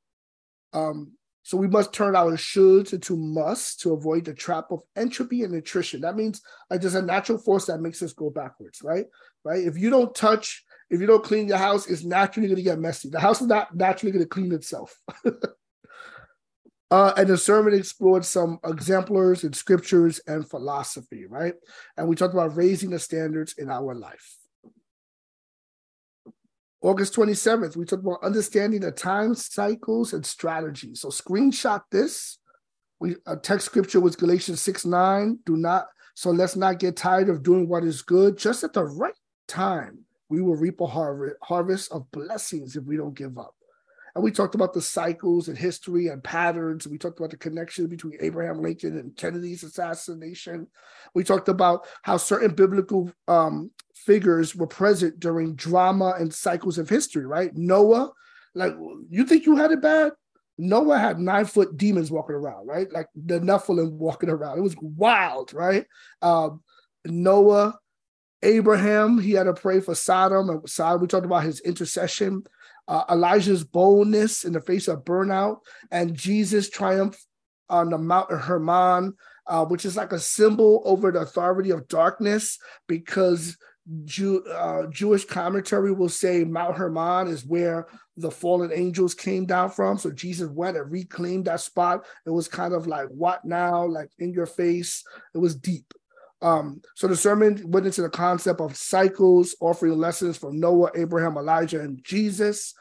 Um, 0.73 1.13
so 1.45 1.57
we 1.57 1.67
must 1.67 1.93
turn 1.93 2.15
our 2.15 2.31
shoulds 2.31 2.91
into 2.91 3.15
musts 3.15 3.75
to 3.75 3.93
avoid 3.93 4.25
the 4.25 4.33
trap 4.33 4.71
of 4.71 4.81
entropy 4.95 5.43
and 5.43 5.53
attrition. 5.53 6.01
That 6.01 6.15
means 6.15 6.41
like 6.71 6.81
there's 6.81 6.95
a 6.95 7.03
natural 7.03 7.37
force 7.37 7.67
that 7.67 7.81
makes 7.81 8.01
us 8.01 8.13
go 8.13 8.31
backwards, 8.31 8.81
right? 8.81 9.05
Right. 9.43 9.63
If 9.63 9.77
you 9.77 9.91
don't 9.91 10.15
touch, 10.15 10.65
if 10.89 10.99
you 10.99 11.05
don't 11.05 11.23
clean 11.23 11.47
your 11.47 11.59
house, 11.59 11.85
it's 11.85 12.03
naturally 12.03 12.47
going 12.47 12.57
to 12.57 12.63
get 12.63 12.79
messy. 12.79 13.09
The 13.09 13.19
house 13.19 13.41
is 13.41 13.47
not 13.47 13.75
naturally 13.75 14.11
going 14.11 14.25
to 14.25 14.29
clean 14.29 14.53
itself. 14.53 14.99
Uh, 16.91 17.11
and 17.17 17.27
the 17.27 17.35
sermon 17.37 17.73
explored 17.73 18.23
some 18.23 18.59
exemplars 18.63 19.43
in 19.43 19.51
scriptures 19.51 20.21
and 20.27 20.47
philosophy, 20.47 21.25
right? 21.25 21.55
And 21.97 22.07
we 22.07 22.15
talked 22.15 22.35
about 22.35 22.55
raising 22.55 22.91
the 22.91 22.99
standards 22.99 23.55
in 23.57 23.71
our 23.71 23.95
life. 23.95 24.37
August 26.81 27.15
27th, 27.15 27.75
we 27.75 27.85
talked 27.85 28.03
about 28.03 28.23
understanding 28.23 28.81
the 28.81 28.91
time 28.91 29.33
cycles 29.33 30.13
and 30.13 30.25
strategies. 30.25 31.01
So 31.01 31.09
screenshot 31.09 31.81
this. 31.91 32.37
We 32.99 33.15
a 33.25 33.35
text 33.35 33.65
scripture 33.65 33.99
was 33.99 34.15
Galatians 34.15 34.61
6 34.61 34.85
9. 34.85 35.39
Do 35.45 35.57
not, 35.57 35.87
so 36.13 36.31
let's 36.31 36.55
not 36.55 36.79
get 36.79 36.95
tired 36.95 37.29
of 37.29 37.43
doing 37.43 37.67
what 37.67 37.83
is 37.83 38.01
good. 38.01 38.37
Just 38.37 38.63
at 38.63 38.73
the 38.73 38.83
right 38.83 39.13
time, 39.47 40.05
we 40.29 40.41
will 40.41 40.55
reap 40.55 40.79
a 40.81 40.87
harvest 40.87 41.91
of 41.91 42.09
blessings 42.11 42.75
if 42.75 42.83
we 42.83 42.97
don't 42.97 43.17
give 43.17 43.37
up. 43.37 43.55
And 44.15 44.23
we 44.23 44.31
talked 44.31 44.55
about 44.55 44.73
the 44.73 44.81
cycles 44.81 45.49
and 45.49 45.57
history 45.57 46.07
and 46.07 46.23
patterns. 46.23 46.87
We 46.87 46.97
talked 46.97 47.19
about 47.19 47.31
the 47.31 47.37
connection 47.37 47.87
between 47.87 48.17
Abraham 48.21 48.61
Lincoln 48.61 48.97
and 48.97 49.15
Kennedy's 49.15 49.63
assassination. 49.63 50.67
We 51.13 51.25
talked 51.25 51.49
about 51.49 51.85
how 52.01 52.15
certain 52.15 52.55
biblical 52.55 53.11
um, 53.27 53.71
figures 54.05 54.55
were 54.55 54.67
present 54.67 55.19
during 55.19 55.55
drama 55.55 56.15
and 56.19 56.33
cycles 56.33 56.77
of 56.77 56.89
history, 56.89 57.25
right? 57.25 57.51
Noah, 57.55 58.11
like, 58.53 58.73
you 59.09 59.25
think 59.25 59.45
you 59.45 59.55
had 59.55 59.71
it 59.71 59.81
bad? 59.81 60.13
Noah 60.57 60.97
had 60.97 61.19
nine 61.19 61.45
foot 61.45 61.75
demons 61.75 62.11
walking 62.11 62.35
around, 62.35 62.67
right? 62.67 62.91
Like 62.91 63.07
the 63.15 63.39
Nephilim 63.39 63.91
walking 63.91 64.29
around. 64.29 64.57
It 64.57 64.61
was 64.61 64.75
wild, 64.79 65.53
right? 65.53 65.85
Um, 66.21 66.61
Noah, 67.05 67.77
Abraham, 68.41 69.19
he 69.19 69.31
had 69.31 69.43
to 69.43 69.53
pray 69.53 69.81
for 69.81 69.95
Sodom 69.95 70.49
and 70.49 70.69
Sodom. 70.69 71.01
We 71.01 71.07
talked 71.07 71.25
about 71.25 71.43
his 71.43 71.59
intercession 71.61 72.43
uh, 72.87 73.03
Elijah's 73.09 73.63
boldness 73.63 74.45
in 74.45 74.53
the 74.53 74.61
face 74.61 74.87
of 74.87 75.03
burnout, 75.03 75.59
and 75.91 76.15
Jesus' 76.15 76.69
triumph 76.69 77.17
on 77.69 77.89
the 77.89 77.97
Mount 77.97 78.31
Hermon, 78.31 79.15
uh, 79.47 79.65
which 79.65 79.85
is 79.85 79.95
like 79.97 80.11
a 80.11 80.19
symbol 80.19 80.81
over 80.85 81.11
the 81.11 81.19
authority 81.19 81.71
of 81.71 81.87
darkness, 81.87 82.59
because 82.87 83.57
Jew, 84.03 84.43
uh, 84.45 84.87
Jewish 84.87 85.25
commentary 85.25 85.91
will 85.91 86.09
say 86.09 86.43
Mount 86.43 86.75
Hermon 86.75 87.27
is 87.27 87.45
where 87.45 87.87
the 88.17 88.31
fallen 88.31 88.71
angels 88.73 89.13
came 89.13 89.45
down 89.45 89.69
from. 89.69 89.97
So 89.97 90.11
Jesus 90.11 90.49
went 90.49 90.77
and 90.77 90.91
reclaimed 90.91 91.45
that 91.45 91.61
spot. 91.61 92.05
It 92.25 92.31
was 92.31 92.47
kind 92.47 92.73
of 92.73 92.87
like, 92.87 93.07
what 93.09 93.45
now? 93.45 93.85
Like 93.85 94.09
in 94.17 94.33
your 94.33 94.47
face. 94.47 95.03
It 95.33 95.37
was 95.37 95.55
deep. 95.55 95.93
Um, 96.41 96.81
so 96.95 97.07
the 97.07 97.15
sermon 97.15 97.61
went 97.71 97.85
into 97.85 98.01
the 98.01 98.09
concept 98.09 98.59
of 98.59 98.75
cycles, 98.75 99.55
offering 99.59 99.97
lessons 99.97 100.37
from 100.37 100.59
Noah, 100.59 100.91
Abraham, 100.95 101.37
Elijah, 101.37 101.81
and 101.81 102.03
Jesus. 102.03 102.73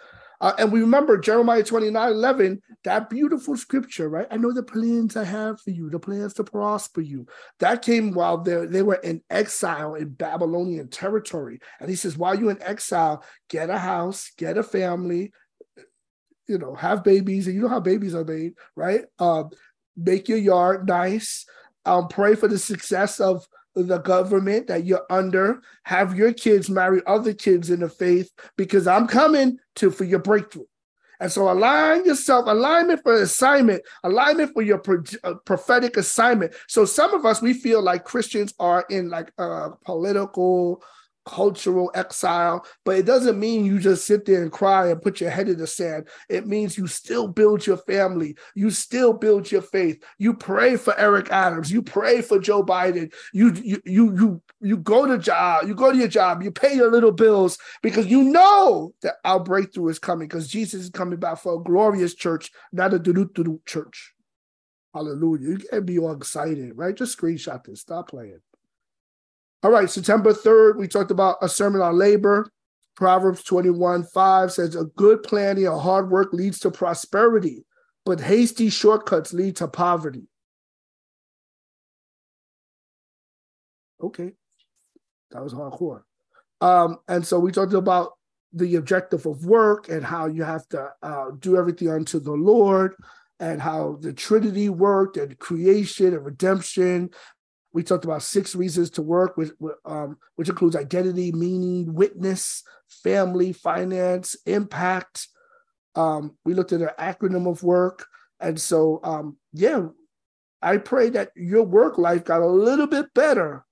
Uh, 0.45 0.53
and 0.59 0.71
we 0.71 0.83
remember 0.83 1.17
Jeremiah 1.17 1.65
29 1.65 2.11
11, 2.11 2.63
that 2.85 3.09
beautiful 3.09 3.57
scripture, 3.57 4.11
right? 4.11 4.27
I 4.31 4.37
know 4.37 4.53
the 4.53 4.63
plans 4.63 5.17
I 5.17 5.25
have 5.25 5.59
for 5.59 5.71
you, 5.71 5.89
the 5.89 5.99
plans 5.99 6.35
to 6.35 6.45
prosper 6.45 7.01
you. 7.01 7.25
That 7.61 7.81
came 7.81 8.13
while 8.13 8.37
they, 8.37 8.83
were 8.83 8.97
in 8.97 9.23
exile 9.31 9.95
in 9.95 10.11
Babylonian 10.11 10.89
territory. 10.89 11.61
And 11.81 11.89
he 11.89 11.97
says, 11.97 12.19
while 12.19 12.39
you're 12.39 12.51
in 12.51 12.63
exile, 12.63 13.25
get 13.49 13.71
a 13.71 13.79
house, 13.79 14.33
get 14.37 14.59
a 14.59 14.63
family, 14.63 15.33
you 16.47 16.59
know, 16.59 16.75
have 16.75 17.03
babies. 17.03 17.47
And 17.47 17.57
you 17.57 17.63
know 17.63 17.69
how 17.69 17.81
babies 17.81 18.15
are 18.15 18.23
made, 18.23 18.53
right? 18.77 19.07
Uh, 19.19 19.45
make 19.97 20.29
your 20.29 20.37
yard 20.37 20.87
nice 20.87 21.47
um, 21.87 22.09
pray 22.09 22.35
for 22.35 22.49
the 22.49 22.59
success 22.59 23.19
of 23.19 23.49
the 23.75 23.99
government 23.99 24.67
that 24.69 24.85
you're 24.85 25.07
under. 25.11 25.61
Have 25.85 26.17
your 26.17 26.33
kids 26.33 26.71
marry 26.71 27.03
other 27.07 27.35
kids 27.35 27.71
in 27.71 27.81
the 27.81 27.89
faith 27.89 28.31
because 28.57 28.87
I'm 28.87 29.07
coming 29.07 29.59
to 29.77 29.91
for 29.91 30.05
your 30.05 30.21
breakthrough. 30.21 30.65
And 31.21 31.31
so 31.31 31.51
align 31.51 32.05
yourself, 32.05 32.47
alignment 32.49 33.03
for 33.03 33.15
assignment, 33.15 33.83
alignment 34.03 34.53
for 34.53 34.63
your 34.63 34.79
pro- 34.79 35.03
uh, 35.23 35.35
prophetic 35.45 35.97
assignment. 35.97 36.55
So 36.69 36.85
some 36.85 37.15
of 37.15 37.25
us, 37.25 37.41
we 37.41 37.55
feel 37.55 37.83
like 37.83 38.05
Christians 38.05 38.53
are 38.59 38.85
in 38.91 39.09
like 39.11 39.33
a 39.39 39.71
political 39.85 40.83
cultural 41.25 41.91
exile, 41.95 42.65
but 42.85 42.97
it 42.97 43.07
doesn't 43.07 43.39
mean 43.39 43.65
you 43.65 43.79
just 43.79 44.07
sit 44.07 44.25
there 44.25 44.43
and 44.43 44.53
cry 44.53 44.89
and 44.91 45.03
put 45.03 45.21
your 45.21 45.31
head 45.31 45.49
in 45.49 45.59
the 45.59 45.67
sand. 45.67 46.09
It 46.29 46.47
means 46.47 46.79
you 46.79 46.87
still 46.87 47.29
build 47.29 47.67
your 47.67 47.79
family, 47.79 48.37
you 48.55 48.71
still 48.71 49.13
build 49.13 49.51
your 49.51 49.63
faith. 49.63 50.03
You 50.19 50.35
pray 50.35 50.77
for 50.77 50.99
Eric 50.99 51.31
Adams, 51.31 51.71
you 51.71 51.83
pray 51.83 52.23
for 52.23 52.39
Joe 52.39 52.63
Biden. 52.63 53.13
You 53.33 53.53
you 53.55 53.83
you 53.85 54.17
you 54.17 54.43
you 54.61 54.77
go 54.77 55.07
to 55.07 55.19
job, 55.19 55.67
you 55.67 55.75
go 55.75 55.93
to 55.93 55.99
your 55.99 56.09
job, 56.09 56.43
you 56.43 56.51
pay 56.51 56.75
your 56.75 56.91
little 56.91 57.13
bills 57.13 57.59
because 57.83 58.07
you 58.07 58.25
know 58.25 58.95
that 59.03 59.17
our 59.25 59.41
breakthrough 59.41 59.89
is 59.89 59.99
coming 59.99 60.29
because 60.29 60.49
Jesus 60.49 60.85
is 60.85 60.91
coming 60.91 61.19
back 61.19 61.39
for 61.39 61.55
a 61.61 61.63
glorious 61.63 62.15
church, 62.15 62.51
not 62.73 62.95
a 62.95 62.99
doo 62.99 63.61
church. 63.67 64.15
Hallelujah. 64.95 65.49
You 65.49 65.59
can't 65.59 65.87
be 65.87 65.99
all 65.99 66.13
excited, 66.13 66.73
right? 66.77 66.95
Just 66.95 67.19
screenshot 67.19 67.65
this. 67.65 67.81
Stop 67.81 68.11
playing. 68.11 68.41
All 69.65 69.71
right, 69.71 69.89
September 69.89 70.35
3rd, 70.35 70.77
we 70.77 70.87
talked 70.87 71.11
about 71.11 71.39
a 71.41 71.49
sermon 71.49 71.81
on 71.81 71.97
labor. 71.97 72.47
Proverbs 72.97 73.43
21 73.45 74.05
5 74.05 74.53
says, 74.53 74.77
A 74.77 74.85
good 74.85 75.23
planning 75.23 75.67
or 75.67 75.81
hard 75.81 76.11
work 76.11 76.35
leads 76.35 76.59
to 76.61 76.71
prosperity, 76.71 77.65
but 78.05 78.21
hasty 78.21 78.69
shortcuts 78.69 79.33
lead 79.33 79.57
to 79.57 79.67
poverty. 79.67 80.29
Okay, 84.03 84.33
that 85.31 85.43
was 85.43 85.55
hardcore. 85.55 86.03
Um, 86.61 86.99
and 87.09 87.27
so 87.27 87.39
we 87.39 87.51
talked 87.51 87.73
about 87.73 88.13
the 88.53 88.77
objective 88.77 89.25
of 89.25 89.47
work 89.47 89.89
and 89.89 90.05
how 90.05 90.27
you 90.27 90.43
have 90.43 90.69
to 90.69 90.91
uh, 91.03 91.31
do 91.39 91.57
everything 91.57 91.89
unto 91.89 92.21
the 92.21 92.33
Lord 92.33 92.95
and 93.41 93.61
how 93.61 93.99
the 94.01 94.13
Trinity 94.13 94.69
worked 94.69 95.17
and 95.17 95.39
creation 95.39 96.15
and 96.15 96.25
redemption, 96.25 97.11
we 97.75 97.83
talked 97.83 98.05
about 98.05 98.23
six 98.23 98.55
reasons 98.55 98.89
to 98.91 99.03
work, 99.03 99.37
which, 99.37 99.51
um, 99.85 100.17
which 100.37 100.49
includes 100.49 100.77
identity, 100.77 101.33
meaning, 101.33 101.93
witness, 101.93 102.63
family, 102.89 103.53
finance, 103.53 104.37
impact. 104.47 105.27
Um, 105.97 106.37
we 106.45 106.55
looked 106.55 106.73
at 106.73 106.81
an 106.81 106.91
acronym 107.01 107.51
of 107.51 107.65
work. 107.65 108.07
And 108.39 108.61
so, 108.61 109.01
um, 109.03 109.39
yeah, 109.53 109.89
I 110.63 110.77
pray 110.77 111.11
that 111.11 111.33
your 111.35 111.65
work 111.65 111.99
life 111.99 112.25
got 112.25 112.43
a 112.43 112.47
little 112.47 112.87
bit 112.87 113.13
better 113.13 113.65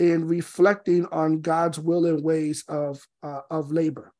in 0.00 0.26
reflecting 0.26 1.06
on 1.12 1.40
God's 1.40 1.78
will 1.78 2.06
and 2.06 2.24
ways 2.24 2.64
of, 2.66 3.06
uh, 3.22 3.42
of 3.52 3.70
labor. 3.70 4.12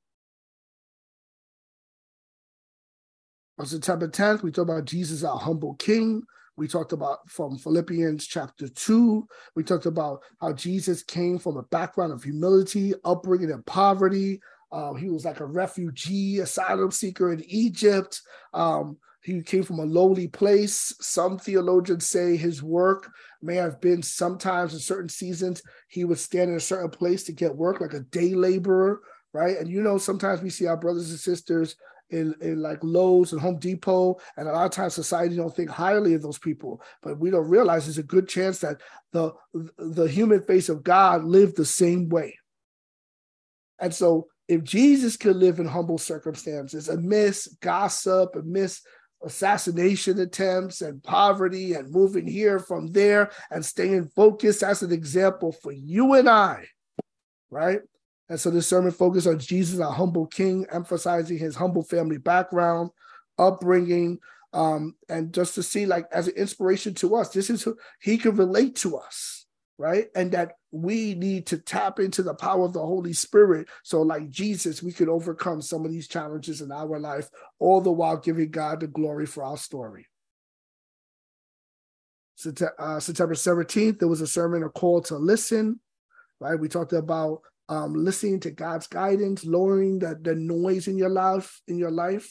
On 3.58 3.66
September 3.66 4.06
10th, 4.06 4.42
we 4.42 4.52
talked 4.52 4.70
about 4.70 4.84
Jesus, 4.84 5.24
our 5.24 5.38
humble 5.38 5.74
king. 5.74 6.22
We 6.56 6.68
talked 6.68 6.92
about 6.92 7.28
from 7.28 7.58
Philippians 7.58 8.26
chapter 8.26 8.68
2. 8.68 9.26
We 9.56 9.64
talked 9.64 9.86
about 9.86 10.22
how 10.40 10.52
Jesus 10.52 11.02
came 11.02 11.38
from 11.38 11.56
a 11.56 11.64
background 11.64 12.12
of 12.12 12.22
humility, 12.22 12.94
upbringing 13.04 13.50
in 13.50 13.62
poverty. 13.64 14.40
Uh, 14.70 14.94
he 14.94 15.08
was 15.08 15.24
like 15.24 15.40
a 15.40 15.46
refugee, 15.46 16.38
asylum 16.38 16.90
seeker 16.90 17.32
in 17.32 17.44
Egypt. 17.48 18.20
Um, 18.52 18.98
he 19.22 19.42
came 19.42 19.62
from 19.62 19.78
a 19.78 19.84
lowly 19.84 20.28
place. 20.28 20.94
Some 21.00 21.38
theologians 21.38 22.06
say 22.06 22.36
his 22.36 22.62
work 22.62 23.10
may 23.42 23.56
have 23.56 23.80
been 23.80 24.02
sometimes 24.02 24.74
in 24.74 24.80
certain 24.80 25.08
seasons, 25.08 25.62
he 25.88 26.04
would 26.04 26.18
stand 26.18 26.50
in 26.50 26.56
a 26.56 26.60
certain 26.60 26.90
place 26.90 27.24
to 27.24 27.32
get 27.32 27.56
work, 27.56 27.80
like 27.80 27.94
a 27.94 28.00
day 28.00 28.34
laborer, 28.34 29.00
right? 29.32 29.56
And 29.56 29.68
you 29.68 29.82
know, 29.82 29.98
sometimes 29.98 30.42
we 30.42 30.50
see 30.50 30.66
our 30.66 30.76
brothers 30.76 31.10
and 31.10 31.18
sisters 31.18 31.74
in, 32.10 32.34
in 32.40 32.60
like 32.60 32.78
Lowe's 32.82 33.32
and 33.32 33.40
Home 33.40 33.58
Depot, 33.58 34.18
and 34.36 34.48
a 34.48 34.52
lot 34.52 34.66
of 34.66 34.70
times 34.70 34.94
society 34.94 35.36
don't 35.36 35.54
think 35.54 35.70
highly 35.70 36.14
of 36.14 36.22
those 36.22 36.38
people, 36.38 36.82
but 37.02 37.18
we 37.18 37.30
don't 37.30 37.48
realize 37.48 37.84
there's 37.84 37.98
a 37.98 38.02
good 38.02 38.28
chance 38.28 38.58
that 38.60 38.80
the 39.12 39.32
the 39.78 40.08
human 40.08 40.42
face 40.42 40.68
of 40.68 40.84
God 40.84 41.24
lived 41.24 41.56
the 41.56 41.64
same 41.64 42.08
way. 42.08 42.38
And 43.78 43.94
so 43.94 44.28
if 44.48 44.62
Jesus 44.62 45.16
could 45.16 45.36
live 45.36 45.58
in 45.58 45.66
humble 45.66 45.98
circumstances, 45.98 46.88
amidst 46.88 47.60
gossip, 47.60 48.36
amidst 48.36 48.86
assassination 49.24 50.18
attempts 50.20 50.82
and 50.82 51.02
poverty 51.02 51.72
and 51.72 51.90
moving 51.90 52.26
here 52.26 52.58
from 52.58 52.88
there 52.88 53.30
and 53.50 53.64
staying 53.64 54.08
focused, 54.14 54.62
as 54.62 54.82
an 54.82 54.92
example 54.92 55.50
for 55.50 55.72
you 55.72 56.14
and 56.14 56.28
I, 56.28 56.66
right? 57.50 57.80
And 58.28 58.40
so 58.40 58.50
this 58.50 58.66
sermon 58.66 58.90
focused 58.90 59.26
on 59.26 59.38
Jesus, 59.38 59.78
a 59.78 59.90
humble 59.90 60.26
king, 60.26 60.66
emphasizing 60.72 61.38
his 61.38 61.56
humble 61.56 61.82
family 61.82 62.16
background, 62.16 62.90
upbringing, 63.38 64.18
um, 64.54 64.94
and 65.08 65.34
just 65.34 65.56
to 65.56 65.62
see 65.62 65.84
like 65.84 66.06
as 66.12 66.28
an 66.28 66.36
inspiration 66.36 66.94
to 66.94 67.16
us, 67.16 67.30
this 67.30 67.50
is 67.50 67.62
who 67.62 67.76
he 68.00 68.16
can 68.16 68.36
relate 68.36 68.76
to 68.76 68.96
us, 68.96 69.46
right? 69.78 70.06
And 70.14 70.30
that 70.32 70.52
we 70.70 71.14
need 71.14 71.46
to 71.46 71.58
tap 71.58 71.98
into 71.98 72.22
the 72.22 72.34
power 72.34 72.64
of 72.64 72.72
the 72.72 72.80
Holy 72.80 73.12
Spirit. 73.12 73.68
So, 73.82 74.02
like 74.02 74.30
Jesus, 74.30 74.82
we 74.82 74.92
could 74.92 75.08
overcome 75.08 75.60
some 75.60 75.84
of 75.84 75.90
these 75.90 76.06
challenges 76.06 76.60
in 76.60 76.70
our 76.70 77.00
life, 77.00 77.28
all 77.58 77.80
the 77.80 77.90
while 77.90 78.16
giving 78.16 78.50
God 78.52 78.80
the 78.80 78.86
glory 78.86 79.26
for 79.26 79.42
our 79.42 79.56
story. 79.56 80.06
Uh, 82.78 83.00
September 83.00 83.34
17th, 83.34 83.98
there 83.98 84.08
was 84.08 84.20
a 84.20 84.26
sermon, 84.26 84.62
a 84.62 84.68
call 84.68 85.00
to 85.02 85.16
listen, 85.16 85.80
right? 86.40 86.58
We 86.58 86.68
talked 86.68 86.92
about 86.92 87.42
um, 87.68 87.94
listening 87.94 88.40
to 88.40 88.50
God's 88.50 88.86
guidance, 88.86 89.44
lowering 89.44 89.98
the, 89.98 90.18
the 90.20 90.34
noise 90.34 90.88
in 90.88 90.98
your 90.98 91.08
life, 91.08 91.60
in 91.66 91.78
your 91.78 91.90
life, 91.90 92.30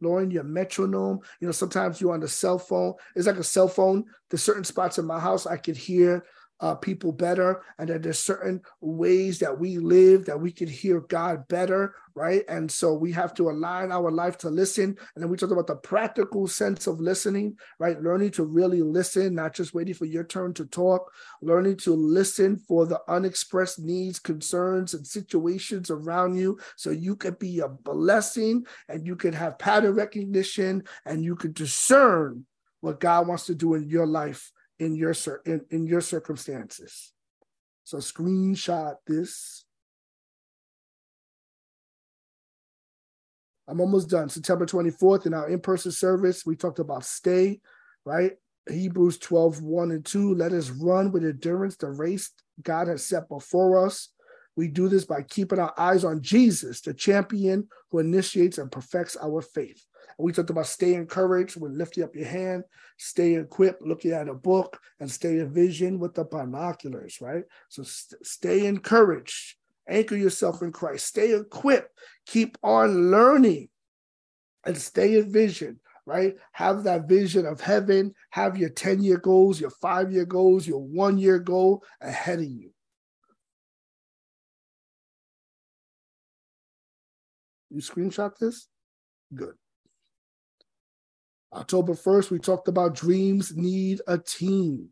lowering 0.00 0.30
your 0.30 0.44
metronome. 0.44 1.20
You 1.40 1.48
know, 1.48 1.52
sometimes 1.52 2.00
you're 2.00 2.12
on 2.12 2.20
the 2.20 2.28
cell 2.28 2.58
phone. 2.58 2.94
It's 3.16 3.26
like 3.26 3.36
a 3.36 3.44
cell 3.44 3.68
phone. 3.68 4.04
There's 4.30 4.42
certain 4.42 4.64
spots 4.64 4.98
in 4.98 5.06
my 5.06 5.20
house 5.20 5.46
I 5.46 5.56
could 5.56 5.76
hear 5.76 6.24
uh, 6.62 6.76
people 6.76 7.10
better, 7.10 7.62
and 7.78 7.88
that 7.88 8.04
there's 8.04 8.20
certain 8.20 8.62
ways 8.80 9.40
that 9.40 9.58
we 9.58 9.78
live 9.78 10.24
that 10.26 10.40
we 10.40 10.52
can 10.52 10.68
hear 10.68 11.00
God 11.00 11.46
better, 11.48 11.96
right? 12.14 12.44
And 12.48 12.70
so 12.70 12.94
we 12.94 13.10
have 13.12 13.34
to 13.34 13.50
align 13.50 13.90
our 13.90 14.12
life 14.12 14.38
to 14.38 14.48
listen. 14.48 14.84
And 14.84 15.22
then 15.22 15.28
we 15.28 15.36
talked 15.36 15.50
about 15.50 15.66
the 15.66 15.74
practical 15.74 16.46
sense 16.46 16.86
of 16.86 17.00
listening, 17.00 17.56
right? 17.80 18.00
Learning 18.00 18.30
to 18.32 18.44
really 18.44 18.80
listen, 18.80 19.34
not 19.34 19.54
just 19.54 19.74
waiting 19.74 19.94
for 19.94 20.04
your 20.04 20.22
turn 20.22 20.54
to 20.54 20.64
talk, 20.66 21.10
learning 21.42 21.78
to 21.78 21.94
listen 21.94 22.56
for 22.56 22.86
the 22.86 23.00
unexpressed 23.08 23.80
needs, 23.80 24.20
concerns, 24.20 24.94
and 24.94 25.04
situations 25.04 25.90
around 25.90 26.36
you 26.36 26.60
so 26.76 26.90
you 26.90 27.16
can 27.16 27.34
be 27.34 27.58
a 27.58 27.68
blessing 27.68 28.64
and 28.88 29.04
you 29.04 29.16
can 29.16 29.32
have 29.32 29.58
pattern 29.58 29.96
recognition 29.96 30.84
and 31.06 31.24
you 31.24 31.34
can 31.34 31.52
discern 31.52 32.46
what 32.82 33.00
God 33.00 33.26
wants 33.26 33.46
to 33.46 33.54
do 33.54 33.74
in 33.74 33.88
your 33.88 34.06
life 34.06 34.52
in 34.82 34.96
your 34.96 35.14
in, 35.46 35.64
in 35.70 35.86
your 35.86 36.00
circumstances. 36.00 37.12
So 37.84 37.98
screenshot 37.98 38.96
this. 39.06 39.64
I'm 43.68 43.80
almost 43.80 44.10
done. 44.10 44.28
September 44.28 44.66
24th 44.66 45.26
in 45.26 45.34
our 45.34 45.48
in-person 45.48 45.92
service, 45.92 46.44
we 46.44 46.56
talked 46.56 46.80
about 46.80 47.04
stay, 47.04 47.60
right? 48.04 48.32
Hebrews 48.68 49.18
12, 49.18 49.62
1 49.62 49.90
and 49.92 50.04
2. 50.04 50.34
Let 50.34 50.52
us 50.52 50.70
run 50.70 51.12
with 51.12 51.24
endurance 51.24 51.76
the 51.76 51.90
race 51.90 52.30
God 52.62 52.88
has 52.88 53.06
set 53.06 53.28
before 53.28 53.86
us. 53.86 54.08
We 54.56 54.68
do 54.68 54.88
this 54.88 55.04
by 55.04 55.22
keeping 55.22 55.60
our 55.60 55.72
eyes 55.78 56.04
on 56.04 56.20
Jesus, 56.22 56.80
the 56.80 56.92
champion 56.92 57.68
who 57.90 58.00
initiates 58.00 58.58
and 58.58 58.70
perfects 58.70 59.16
our 59.22 59.40
faith. 59.40 59.86
We 60.18 60.32
talked 60.32 60.50
about 60.50 60.66
stay 60.66 60.94
encouraged 60.94 61.60
with 61.60 61.72
lifting 61.72 62.04
up 62.04 62.14
your 62.14 62.26
hand, 62.26 62.64
stay 62.98 63.34
equipped, 63.34 63.82
looking 63.82 64.12
at 64.12 64.28
a 64.28 64.34
book, 64.34 64.78
and 65.00 65.10
stay 65.10 65.38
in 65.38 65.52
vision 65.52 65.98
with 65.98 66.14
the 66.14 66.24
binoculars, 66.24 67.20
right? 67.20 67.44
So 67.68 67.82
st- 67.82 68.24
stay 68.26 68.66
encouraged, 68.66 69.56
anchor 69.88 70.16
yourself 70.16 70.62
in 70.62 70.72
Christ, 70.72 71.06
stay 71.06 71.34
equipped, 71.34 71.90
keep 72.26 72.56
on 72.62 73.10
learning, 73.10 73.68
and 74.64 74.76
stay 74.76 75.18
in 75.18 75.32
vision, 75.32 75.80
right? 76.06 76.36
Have 76.52 76.84
that 76.84 77.08
vision 77.08 77.46
of 77.46 77.60
heaven, 77.60 78.14
have 78.30 78.56
your 78.56 78.70
10 78.70 79.02
year 79.02 79.18
goals, 79.18 79.60
your 79.60 79.70
five 79.70 80.12
year 80.12 80.24
goals, 80.24 80.66
your 80.66 80.80
one 80.82 81.18
year 81.18 81.38
goal 81.38 81.82
ahead 82.00 82.38
of 82.38 82.44
you. 82.44 82.70
You 87.70 87.80
screenshot 87.80 88.36
this? 88.38 88.68
Good. 89.34 89.54
October 91.54 91.94
1st, 91.94 92.30
we 92.30 92.38
talked 92.38 92.68
about 92.68 92.94
dreams 92.94 93.54
need 93.56 94.00
a 94.06 94.18
team, 94.18 94.88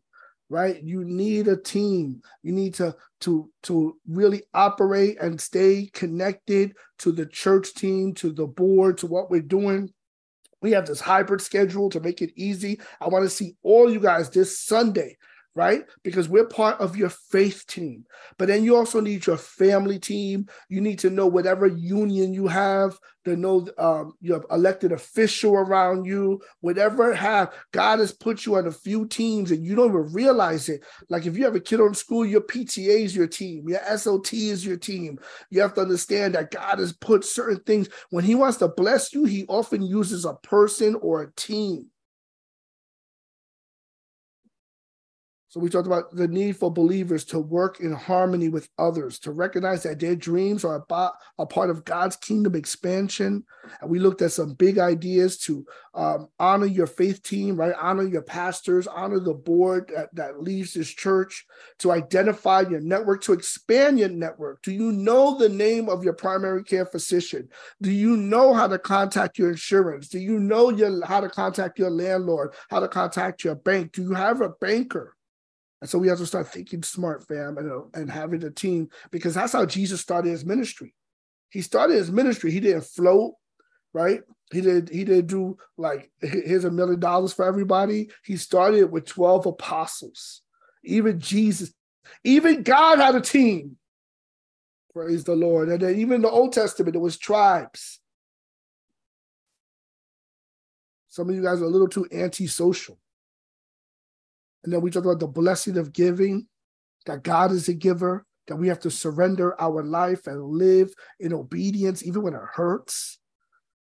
right? 0.49 0.81
You 0.83 1.03
need 1.03 1.47
a 1.47 1.57
team. 1.57 2.21
You 2.43 2.51
need 2.53 2.75
to, 2.75 2.95
to, 3.21 3.49
to 3.63 3.97
really 4.07 4.43
operate 4.53 5.19
and 5.19 5.39
stay 5.41 5.89
connected 5.93 6.75
to 6.99 7.11
the 7.11 7.25
church 7.25 7.73
team, 7.73 8.13
to 8.15 8.31
the 8.31 8.47
board, 8.47 8.99
to 8.99 9.07
what 9.07 9.29
we're 9.31 9.41
doing. 9.41 9.89
We 10.61 10.71
have 10.71 10.85
this 10.85 11.01
hybrid 11.01 11.41
schedule 11.41 11.89
to 11.89 11.99
make 11.99 12.21
it 12.21 12.31
easy. 12.35 12.79
I 12.99 13.07
want 13.07 13.23
to 13.25 13.29
see 13.29 13.55
all 13.63 13.91
you 13.91 13.99
guys 13.99 14.29
this 14.29 14.59
Sunday 14.59 15.17
right? 15.53 15.83
Because 16.03 16.29
we're 16.29 16.45
part 16.45 16.79
of 16.79 16.95
your 16.95 17.09
faith 17.09 17.65
team. 17.67 18.05
But 18.37 18.47
then 18.47 18.63
you 18.63 18.75
also 18.75 19.01
need 19.01 19.25
your 19.25 19.37
family 19.37 19.99
team. 19.99 20.47
You 20.69 20.79
need 20.79 20.99
to 20.99 21.09
know 21.09 21.27
whatever 21.27 21.67
union 21.67 22.33
you 22.33 22.47
have, 22.47 22.97
to 23.25 23.35
know 23.35 23.67
um, 23.77 24.13
your 24.21 24.45
elected 24.49 24.93
official 24.93 25.53
around 25.55 26.05
you, 26.05 26.41
whatever 26.61 27.13
have. 27.13 27.53
God 27.71 27.99
has 27.99 28.13
put 28.13 28.45
you 28.45 28.55
on 28.55 28.67
a 28.67 28.71
few 28.71 29.05
teams 29.07 29.51
and 29.51 29.65
you 29.65 29.75
don't 29.75 29.89
even 29.89 30.13
realize 30.13 30.69
it. 30.69 30.83
Like 31.09 31.25
if 31.25 31.37
you 31.37 31.43
have 31.43 31.55
a 31.55 31.59
kid 31.59 31.81
on 31.81 31.93
school, 31.93 32.25
your 32.25 32.41
PTA 32.41 33.03
is 33.03 33.15
your 33.15 33.27
team, 33.27 33.67
your 33.67 33.81
SOT 33.97 34.33
is 34.33 34.65
your 34.65 34.77
team. 34.77 35.19
You 35.49 35.61
have 35.61 35.73
to 35.75 35.81
understand 35.81 36.35
that 36.35 36.51
God 36.51 36.79
has 36.79 36.93
put 36.93 37.25
certain 37.25 37.59
things. 37.59 37.89
When 38.09 38.23
He 38.23 38.35
wants 38.35 38.57
to 38.57 38.69
bless 38.69 39.13
you, 39.13 39.25
He 39.25 39.45
often 39.47 39.83
uses 39.83 40.23
a 40.23 40.35
person 40.35 40.95
or 40.95 41.23
a 41.23 41.31
team. 41.33 41.90
So 45.51 45.59
we 45.59 45.69
talked 45.69 45.85
about 45.85 46.15
the 46.15 46.29
need 46.29 46.55
for 46.55 46.71
believers 46.71 47.25
to 47.25 47.39
work 47.39 47.81
in 47.81 47.91
harmony 47.91 48.47
with 48.47 48.69
others, 48.79 49.19
to 49.19 49.33
recognize 49.33 49.83
that 49.83 49.99
their 49.99 50.15
dreams 50.15 50.63
are 50.63 50.85
a 51.37 51.45
part 51.45 51.69
of 51.69 51.83
God's 51.83 52.15
kingdom 52.15 52.55
expansion. 52.55 53.43
And 53.81 53.91
we 53.91 53.99
looked 53.99 54.21
at 54.21 54.31
some 54.31 54.53
big 54.53 54.79
ideas 54.79 55.39
to 55.39 55.65
um, 55.93 56.29
honor 56.39 56.67
your 56.67 56.87
faith 56.87 57.21
team, 57.21 57.57
right? 57.57 57.75
Honor 57.77 58.07
your 58.07 58.21
pastors, 58.21 58.87
honor 58.87 59.19
the 59.19 59.33
board 59.33 59.91
that, 59.93 60.15
that 60.15 60.41
leads 60.41 60.73
this 60.73 60.87
church, 60.87 61.45
to 61.79 61.91
identify 61.91 62.61
your 62.61 62.79
network, 62.79 63.21
to 63.23 63.33
expand 63.33 63.99
your 63.99 64.07
network. 64.07 64.61
Do 64.61 64.71
you 64.71 64.93
know 64.93 65.37
the 65.37 65.49
name 65.49 65.89
of 65.89 66.05
your 66.05 66.13
primary 66.13 66.63
care 66.63 66.85
physician? 66.85 67.49
Do 67.81 67.91
you 67.91 68.15
know 68.15 68.53
how 68.53 68.69
to 68.69 68.79
contact 68.79 69.37
your 69.37 69.49
insurance? 69.49 70.07
Do 70.07 70.19
you 70.19 70.39
know 70.39 70.69
your, 70.69 71.05
how 71.05 71.19
to 71.19 71.27
contact 71.27 71.77
your 71.77 71.89
landlord, 71.89 72.53
how 72.69 72.79
to 72.79 72.87
contact 72.87 73.43
your 73.43 73.55
bank? 73.55 73.91
Do 73.91 74.03
you 74.03 74.13
have 74.13 74.39
a 74.39 74.47
banker? 74.47 75.17
And 75.81 75.89
so 75.89 75.97
we 75.97 76.07
have 76.07 76.19
to 76.19 76.27
start 76.27 76.47
thinking 76.47 76.83
smart, 76.83 77.27
fam, 77.27 77.57
and, 77.57 77.71
uh, 77.71 77.81
and 77.95 78.09
having 78.09 78.43
a 78.43 78.51
team 78.51 78.89
because 79.09 79.33
that's 79.33 79.53
how 79.53 79.65
Jesus 79.65 79.99
started 79.99 80.29
his 80.29 80.45
ministry. 80.45 80.93
He 81.49 81.61
started 81.61 81.95
his 81.95 82.11
ministry. 82.11 82.51
He 82.51 82.59
didn't 82.59 82.85
float, 82.85 83.33
right? 83.93 84.21
He 84.51 84.61
did. 84.61 84.89
He 84.89 85.03
didn't 85.03 85.27
do 85.27 85.57
like 85.77 86.11
here's 86.21 86.65
a 86.65 86.71
million 86.71 86.99
dollars 86.99 87.33
for 87.33 87.45
everybody. 87.45 88.09
He 88.23 88.37
started 88.37 88.91
with 88.91 89.05
twelve 89.05 89.45
apostles. 89.45 90.41
Even 90.83 91.19
Jesus, 91.19 91.73
even 92.23 92.63
God 92.63 92.99
had 92.99 93.15
a 93.15 93.21
team. 93.21 93.77
Praise 94.93 95.23
the 95.23 95.35
Lord. 95.35 95.69
And 95.69 95.81
then 95.81 95.95
even 95.95 96.15
in 96.15 96.21
the 96.21 96.29
Old 96.29 96.53
Testament, 96.53 96.95
it 96.95 96.99
was 96.99 97.17
tribes. 97.17 97.99
Some 101.09 101.29
of 101.29 101.35
you 101.35 101.41
guys 101.41 101.61
are 101.61 101.65
a 101.65 101.69
little 101.69 101.87
too 101.87 102.07
antisocial. 102.11 102.97
And 104.63 104.71
then 104.71 104.81
we 104.81 104.91
talk 104.91 105.05
about 105.05 105.19
the 105.19 105.27
blessing 105.27 105.77
of 105.77 105.93
giving, 105.93 106.47
that 107.05 107.23
God 107.23 107.51
is 107.51 107.67
a 107.67 107.73
giver, 107.73 108.25
that 108.47 108.57
we 108.57 108.67
have 108.67 108.79
to 108.81 108.91
surrender 108.91 109.59
our 109.59 109.83
life 109.83 110.27
and 110.27 110.43
live 110.43 110.93
in 111.19 111.33
obedience, 111.33 112.05
even 112.05 112.21
when 112.21 112.33
it 112.33 112.41
hurts, 112.53 113.19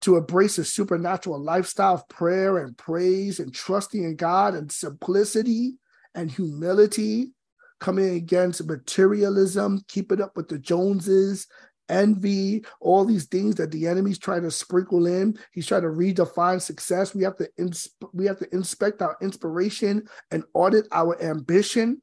to 0.02 0.16
embrace 0.16 0.58
a 0.58 0.64
supernatural 0.64 1.40
lifestyle 1.42 1.94
of 1.94 2.08
prayer 2.08 2.58
and 2.58 2.76
praise 2.76 3.38
and 3.38 3.54
trusting 3.54 4.02
in 4.02 4.16
God 4.16 4.54
and 4.54 4.70
simplicity 4.70 5.74
and 6.14 6.30
humility, 6.30 7.32
coming 7.80 8.14
against 8.14 8.66
materialism, 8.66 9.80
keeping 9.88 10.20
up 10.20 10.36
with 10.36 10.48
the 10.48 10.58
Joneses 10.58 11.46
envy, 11.88 12.64
all 12.80 13.04
these 13.04 13.26
things 13.26 13.56
that 13.56 13.70
the 13.70 13.86
enemy's 13.86 14.18
trying 14.18 14.42
to 14.42 14.50
sprinkle 14.50 15.06
in. 15.06 15.38
He's 15.52 15.66
trying 15.66 15.82
to 15.82 15.88
redefine 15.88 16.60
success. 16.60 17.14
We 17.14 17.22
have 17.24 17.36
to 17.36 17.48
ins- 17.58 17.90
we 18.12 18.26
have 18.26 18.38
to 18.38 18.54
inspect 18.54 19.02
our 19.02 19.16
inspiration 19.20 20.08
and 20.30 20.44
audit 20.54 20.86
our 20.92 21.20
ambition. 21.22 22.02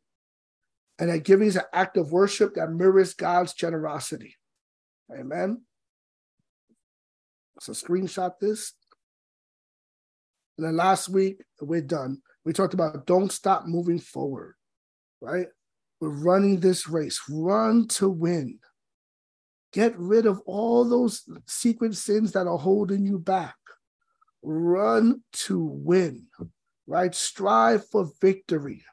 And 1.00 1.10
that 1.10 1.24
giving 1.24 1.48
is 1.48 1.56
an 1.56 1.64
act 1.74 1.98
of 1.98 2.12
worship 2.12 2.56
that 2.56 2.72
mirrors 2.72 3.14
God's 3.14 3.54
generosity. 3.54 4.36
Amen. 5.18 5.62
So 7.62 7.74
screenshot 7.74 8.34
this. 8.40 8.74
And 10.58 10.68
then 10.68 10.76
last 10.76 11.10
week, 11.10 11.42
we're 11.62 11.82
done. 11.82 12.22
We 12.44 12.54
talked 12.54 12.74
about 12.74 13.06
don't 13.06 13.32
stop 13.32 13.66
moving 13.66 14.00
forward, 14.00 14.56
right? 15.22 15.48
We're 16.02 16.10
running 16.10 16.60
this 16.60 16.88
race. 16.88 17.22
Run 17.30 17.88
to 17.90 18.10
win. 18.10 18.60
Get 19.72 19.98
rid 19.98 20.26
of 20.26 20.42
all 20.46 20.88
those 20.88 21.24
secret 21.48 21.96
sins 21.96 22.32
that 22.32 22.48
are 22.48 22.58
holding 22.58 23.06
you 23.06 23.20
back. 23.20 23.56
Run 24.42 25.22
to 25.34 25.64
win, 25.64 26.28
right? 26.88 27.14
Strive 27.14 27.88
for 27.88 28.10
victory, 28.20 28.84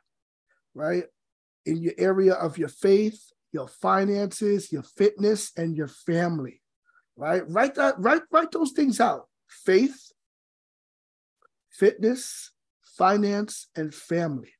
right? 0.74 1.04
In 1.64 1.78
your 1.78 1.94
area 1.96 2.34
of 2.34 2.58
your 2.58 2.68
faith, 2.68 3.32
your 3.52 3.68
finances, 3.68 4.70
your 4.70 4.82
fitness, 4.82 5.52
and 5.56 5.74
your 5.74 5.88
family, 5.88 6.60
right? 7.16 7.48
Write 7.48 7.76
that, 7.76 7.94
write, 7.98 8.22
write 8.30 8.50
those 8.50 8.72
things 8.72 9.00
out. 9.00 9.28
Faith, 9.48 10.12
fitness, 11.70 12.52
finance, 12.98 13.68
and 13.74 13.94
family. 13.94 14.52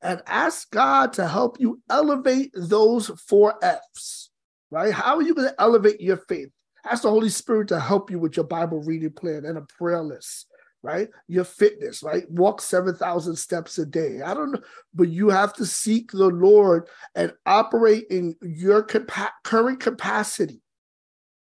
And 0.00 0.22
ask 0.26 0.70
God 0.70 1.12
to 1.14 1.26
help 1.26 1.60
you 1.60 1.82
elevate 1.90 2.52
those 2.54 3.08
four 3.26 3.58
F's 3.62 4.30
right? 4.70 4.92
How 4.92 5.16
are 5.16 5.22
you 5.22 5.34
going 5.34 5.48
to 5.48 5.60
elevate 5.60 6.00
your 6.00 6.16
faith? 6.16 6.48
Ask 6.84 7.02
the 7.02 7.10
Holy 7.10 7.28
Spirit 7.28 7.68
to 7.68 7.80
help 7.80 8.10
you 8.10 8.18
with 8.18 8.36
your 8.36 8.46
Bible 8.46 8.82
reading 8.82 9.10
plan 9.10 9.44
and 9.44 9.58
a 9.58 9.62
prayer 9.62 10.02
list, 10.02 10.46
right? 10.82 11.08
Your 11.26 11.44
fitness, 11.44 12.02
right? 12.02 12.30
Walk 12.30 12.60
7,000 12.60 13.36
steps 13.36 13.78
a 13.78 13.86
day. 13.86 14.22
I 14.22 14.34
don't 14.34 14.52
know, 14.52 14.60
but 14.94 15.08
you 15.08 15.28
have 15.30 15.52
to 15.54 15.66
seek 15.66 16.12
the 16.12 16.28
Lord 16.28 16.88
and 17.14 17.32
operate 17.44 18.06
in 18.10 18.36
your 18.40 18.82
capa- 18.82 19.34
current 19.42 19.80
capacity 19.80 20.62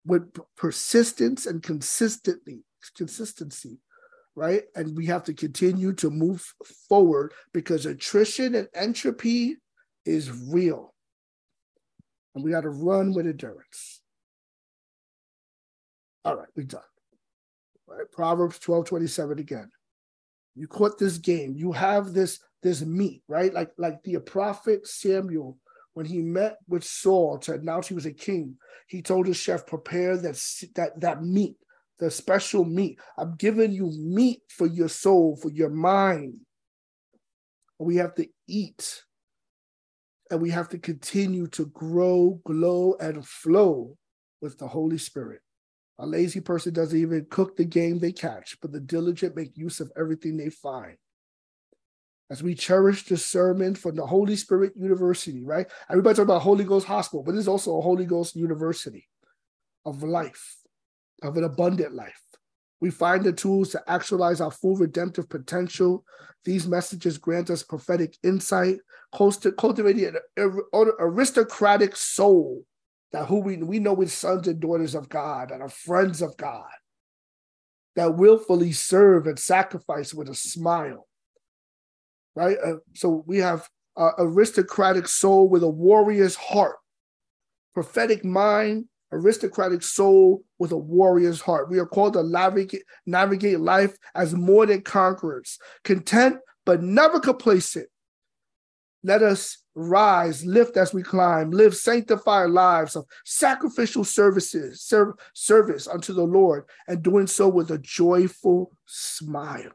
with 0.07 0.33
persistence 0.57 1.47
and 1.47 1.63
consistently 1.63 2.65
consistency 2.97 3.79
right 4.35 4.63
and 4.75 4.97
we 4.97 5.05
have 5.05 5.25
to 5.25 5.35
continue 5.35 5.93
to 5.93 6.11
move 6.11 6.55
forward 6.89 7.33
because 7.53 7.87
attrition 7.87 8.55
and 8.55 8.69
entropy 8.75 9.57
is 10.07 10.31
real 10.49 10.95
and 12.39 12.45
we 12.45 12.53
got 12.53 12.61
to 12.61 12.71
run 12.71 13.13
with 13.13 13.27
endurance. 13.27 14.01
All 16.25 16.37
right, 16.37 16.47
we're 16.55 16.63
done. 16.63 16.81
All 17.89 17.97
right, 17.97 18.11
Proverbs 18.13 18.61
12 18.61 18.85
27 18.85 19.41
again. 19.41 19.71
You 20.55 20.69
caught 20.69 20.99
this 20.99 21.19
game. 21.19 21.55
You 21.57 21.73
have 21.73 22.13
this 22.13 22.39
this 22.63 22.83
meat, 22.83 23.23
right? 23.27 23.53
Like 23.53 23.73
like 23.77 24.05
the 24.05 24.19
prophet 24.21 24.87
Samuel, 24.87 25.59
when 25.95 26.07
he 26.07 26.21
met 26.21 26.59
with 26.69 26.85
Saul 26.85 27.39
to 27.39 27.55
announce 27.55 27.89
he 27.89 27.95
was 27.95 28.07
a 28.07 28.13
king, 28.13 28.57
he 28.87 29.03
told 29.03 29.27
his 29.27 29.37
chef, 29.37 29.67
prepare 29.67 30.17
that 30.17 30.41
that 30.77 31.01
that 31.01 31.25
meat, 31.25 31.57
the 31.99 32.09
special 32.09 32.65
meat. 32.65 33.01
I'm 33.17 33.35
giving 33.37 33.73
you 33.73 33.91
meat 33.99 34.43
for 34.49 34.69
your 34.69 34.89
soul, 34.89 35.37
for 35.37 35.51
your 35.51 35.71
mind. 35.71 36.35
We 37.81 37.97
have 37.97 38.15
to 38.15 38.29
eat 38.47 39.03
and 40.31 40.41
we 40.41 40.51
have 40.51 40.69
to 40.71 40.79
continue 40.79 41.47
to 41.49 41.67
grow, 41.67 42.41
glow, 42.45 42.95
and 43.01 43.27
flow 43.27 43.97
with 44.41 44.59
the 44.59 44.69
Holy 44.69 44.99
Spirit. 44.99 45.41
A 45.99 46.07
lazy 46.07 46.41
person 46.41 46.73
doesn't 46.73 46.99
even 46.99 47.27
cook 47.29 47.57
the 47.57 47.65
game 47.65 47.99
they 47.99 48.13
catch, 48.13 48.57
but 48.61 48.73
the 48.73 48.81
diligent 48.81 49.35
make 49.35 49.57
use 49.57 49.81
of 49.81 49.91
everything 49.97 50.37
they 50.37 50.51
find. 50.51 50.97
As 52.31 52.43
we 52.43 52.55
cherish 52.55 53.05
the 53.05 53.17
sermon 53.17 53.75
from 53.75 53.97
the 53.97 54.07
Holy 54.07 54.37
Spirit 54.37 54.75
University, 54.77 55.43
right? 55.43 55.67
Everybody 55.91 56.15
talk 56.15 56.25
about 56.25 56.43
Holy 56.43 56.65
Ghost 56.65 56.87
Hospital, 56.87 57.23
but 57.25 57.33
there's 57.33 57.49
also 57.49 57.79
a 57.79 57.81
Holy 57.83 58.05
Ghost 58.05 58.37
University 58.37 59.09
of 59.87 60.03
life, 60.03 60.57
of 61.23 61.37
an 61.37 61.45
abundant 61.45 61.95
life. 61.95 62.21
We 62.81 62.91
find 62.91 63.25
the 63.25 63.33
tools 63.33 63.71
to 63.71 63.83
actualize 63.89 64.41
our 64.41 64.51
full 64.51 64.77
redemptive 64.77 65.29
potential. 65.29 66.05
These 66.45 66.69
messages 66.69 67.19
grant 67.19 67.51
us 67.51 67.63
prophetic 67.63 68.17
insight, 68.23 68.79
cultivating 69.13 70.17
an 70.37 70.61
aristocratic 71.01 71.97
soul 71.97 72.65
that 73.13 73.27
who 73.27 73.41
we, 73.41 73.57
we 73.57 73.79
know 73.79 73.95
we're 73.95 74.09
sons 74.09 74.47
and 74.49 74.61
daughters 74.61 74.95
of 74.95 75.09
God 75.09 75.51
and 75.51 75.63
are 75.63 75.69
friends 75.69 76.23
of 76.23 76.37
God 76.37 76.69
that 77.97 78.17
willfully 78.17 78.71
serve 78.73 79.27
and 79.27 79.39
sacrifice 79.39 80.15
with 80.15 80.29
a 80.29 80.35
smile. 80.35 81.09
Right? 82.37 82.57
Uh, 82.65 82.77
so 82.95 83.25
we 83.27 83.39
have 83.39 83.69
aristocratic 83.97 85.09
soul 85.09 85.49
with 85.49 85.65
a 85.65 85.69
warrior's 85.69 86.37
heart, 86.37 86.77
prophetic 87.75 88.25
mind, 88.25 88.85
aristocratic 89.13 89.83
soul 89.83 90.45
with 90.59 90.73
a 90.73 90.77
warrior's 90.77 91.41
heart. 91.41 91.71
We 91.71 91.79
are 91.79 91.87
called 91.87 92.13
to 92.15 92.23
navigate, 92.23 92.83
navigate 93.07 93.61
life 93.61 93.97
as 94.15 94.35
more 94.35 94.67
than 94.67 94.83
conquerors, 94.83 95.59
content 95.85 96.37
but 96.67 96.83
never 96.83 97.19
complacent. 97.19 97.89
Let 99.05 99.23
us 99.23 99.59
rise, 99.75 100.45
lift 100.45 100.77
as 100.77 100.93
we 100.93 101.03
climb, 101.03 101.53
live 101.53 101.77
sanctified 101.77 102.51
lives 102.51 102.97
of 102.97 103.07
sacrificial 103.25 104.05
services, 104.05 104.93
service 105.35 105.87
unto 105.87 106.13
the 106.13 106.25
Lord, 106.25 106.65
and 106.89 107.03
doing 107.03 107.29
so 107.29 107.49
with 107.49 107.71
a 107.71 107.79
joyful 107.79 108.73
smile. 108.87 109.71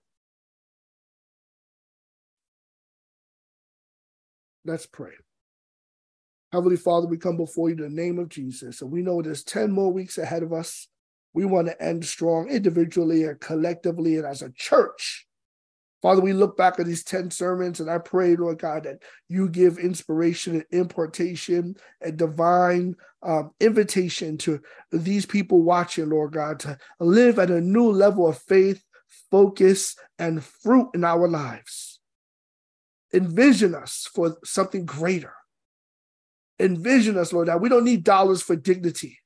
Let's 4.65 4.86
pray. 4.86 5.13
Heavenly 6.54 6.78
Father, 6.78 7.08
we 7.08 7.18
come 7.18 7.36
before 7.36 7.70
you 7.70 7.76
in 7.76 7.82
the 7.82 7.89
name 7.89 8.20
of 8.20 8.30
Jesus. 8.30 8.84
And 8.84 8.92
we 8.92 9.02
know 9.02 9.24
there's 9.24 9.44
10 9.44 9.72
more 9.72 9.92
weeks 9.92 10.20
ahead 10.20 10.44
of 10.44 10.54
us. 10.54 10.88
We 11.34 11.46
want 11.46 11.66
to 11.66 11.82
end 11.82 12.06
strong 12.06 12.48
individually 12.48 13.24
and 13.24 13.39
collectively 13.39 14.18
and 14.18 14.26
as 14.28 14.44
a 14.44 14.52
church. 14.52 15.26
Father, 16.04 16.22
we 16.22 16.32
look 16.32 16.56
back 16.56 16.80
at 16.80 16.86
these 16.86 17.04
10 17.04 17.32
sermons 17.32 17.80
and 17.80 17.89
I 17.89 17.98
pray, 17.98 18.36
Lord 18.36 18.60
God, 18.60 18.84
that 18.84 19.02
you 19.28 19.50
give 19.50 19.80
inspiration 19.80 20.54
and 20.54 20.66
impartation 20.70 21.76
and 22.02 22.18
divine 22.18 22.98
um, 23.24 23.50
invitation 23.60 24.38
to 24.39 24.62
these 24.92 25.26
people 25.26 25.63
watching, 25.63 26.10
Lord 26.10 26.34
God, 26.34 26.60
to 26.60 26.78
live 27.00 27.39
at 27.39 27.50
a 27.50 27.62
new 27.62 27.89
level 27.89 28.28
of 28.28 28.38
faith, 28.38 28.84
focus, 29.32 29.96
and 30.20 30.44
fruit 30.44 30.92
in 30.94 31.04
our 31.04 31.28
lives. 31.28 32.00
Envision 33.12 33.74
us 33.74 34.08
for 34.13 34.38
something 34.44 34.86
greater 34.86 35.34
envision 36.60 37.18
us, 37.18 37.34
Lord, 37.34 37.48
that 37.48 37.62
we 37.62 37.70
don't 37.70 37.84
need 37.84 38.04
dollars 38.04 38.42
for 38.42 38.56
dignity, 38.56 39.20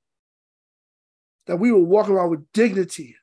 that 1.47 1.57
we 1.57 1.71
will 1.71 1.85
walk 1.85 2.09
around 2.09 2.31
with 2.31 2.51
dignity, 2.53 3.15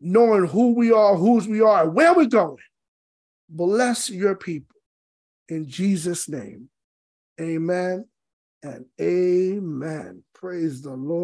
knowing 0.00 0.46
who 0.46 0.74
we 0.74 0.92
are, 0.92 1.16
whose 1.16 1.48
we 1.48 1.60
are, 1.60 1.84
and 1.84 1.94
where 1.94 2.14
we're 2.14 2.26
going. 2.26 2.56
Bless 3.48 4.08
your 4.08 4.34
people 4.34 4.76
in 5.48 5.68
Jesus' 5.68 6.28
name. 6.28 6.68
Amen 7.40 8.06
and 8.62 8.86
amen. 9.00 10.22
Praise 10.34 10.82
the 10.82 10.92
Lord. 10.92 11.22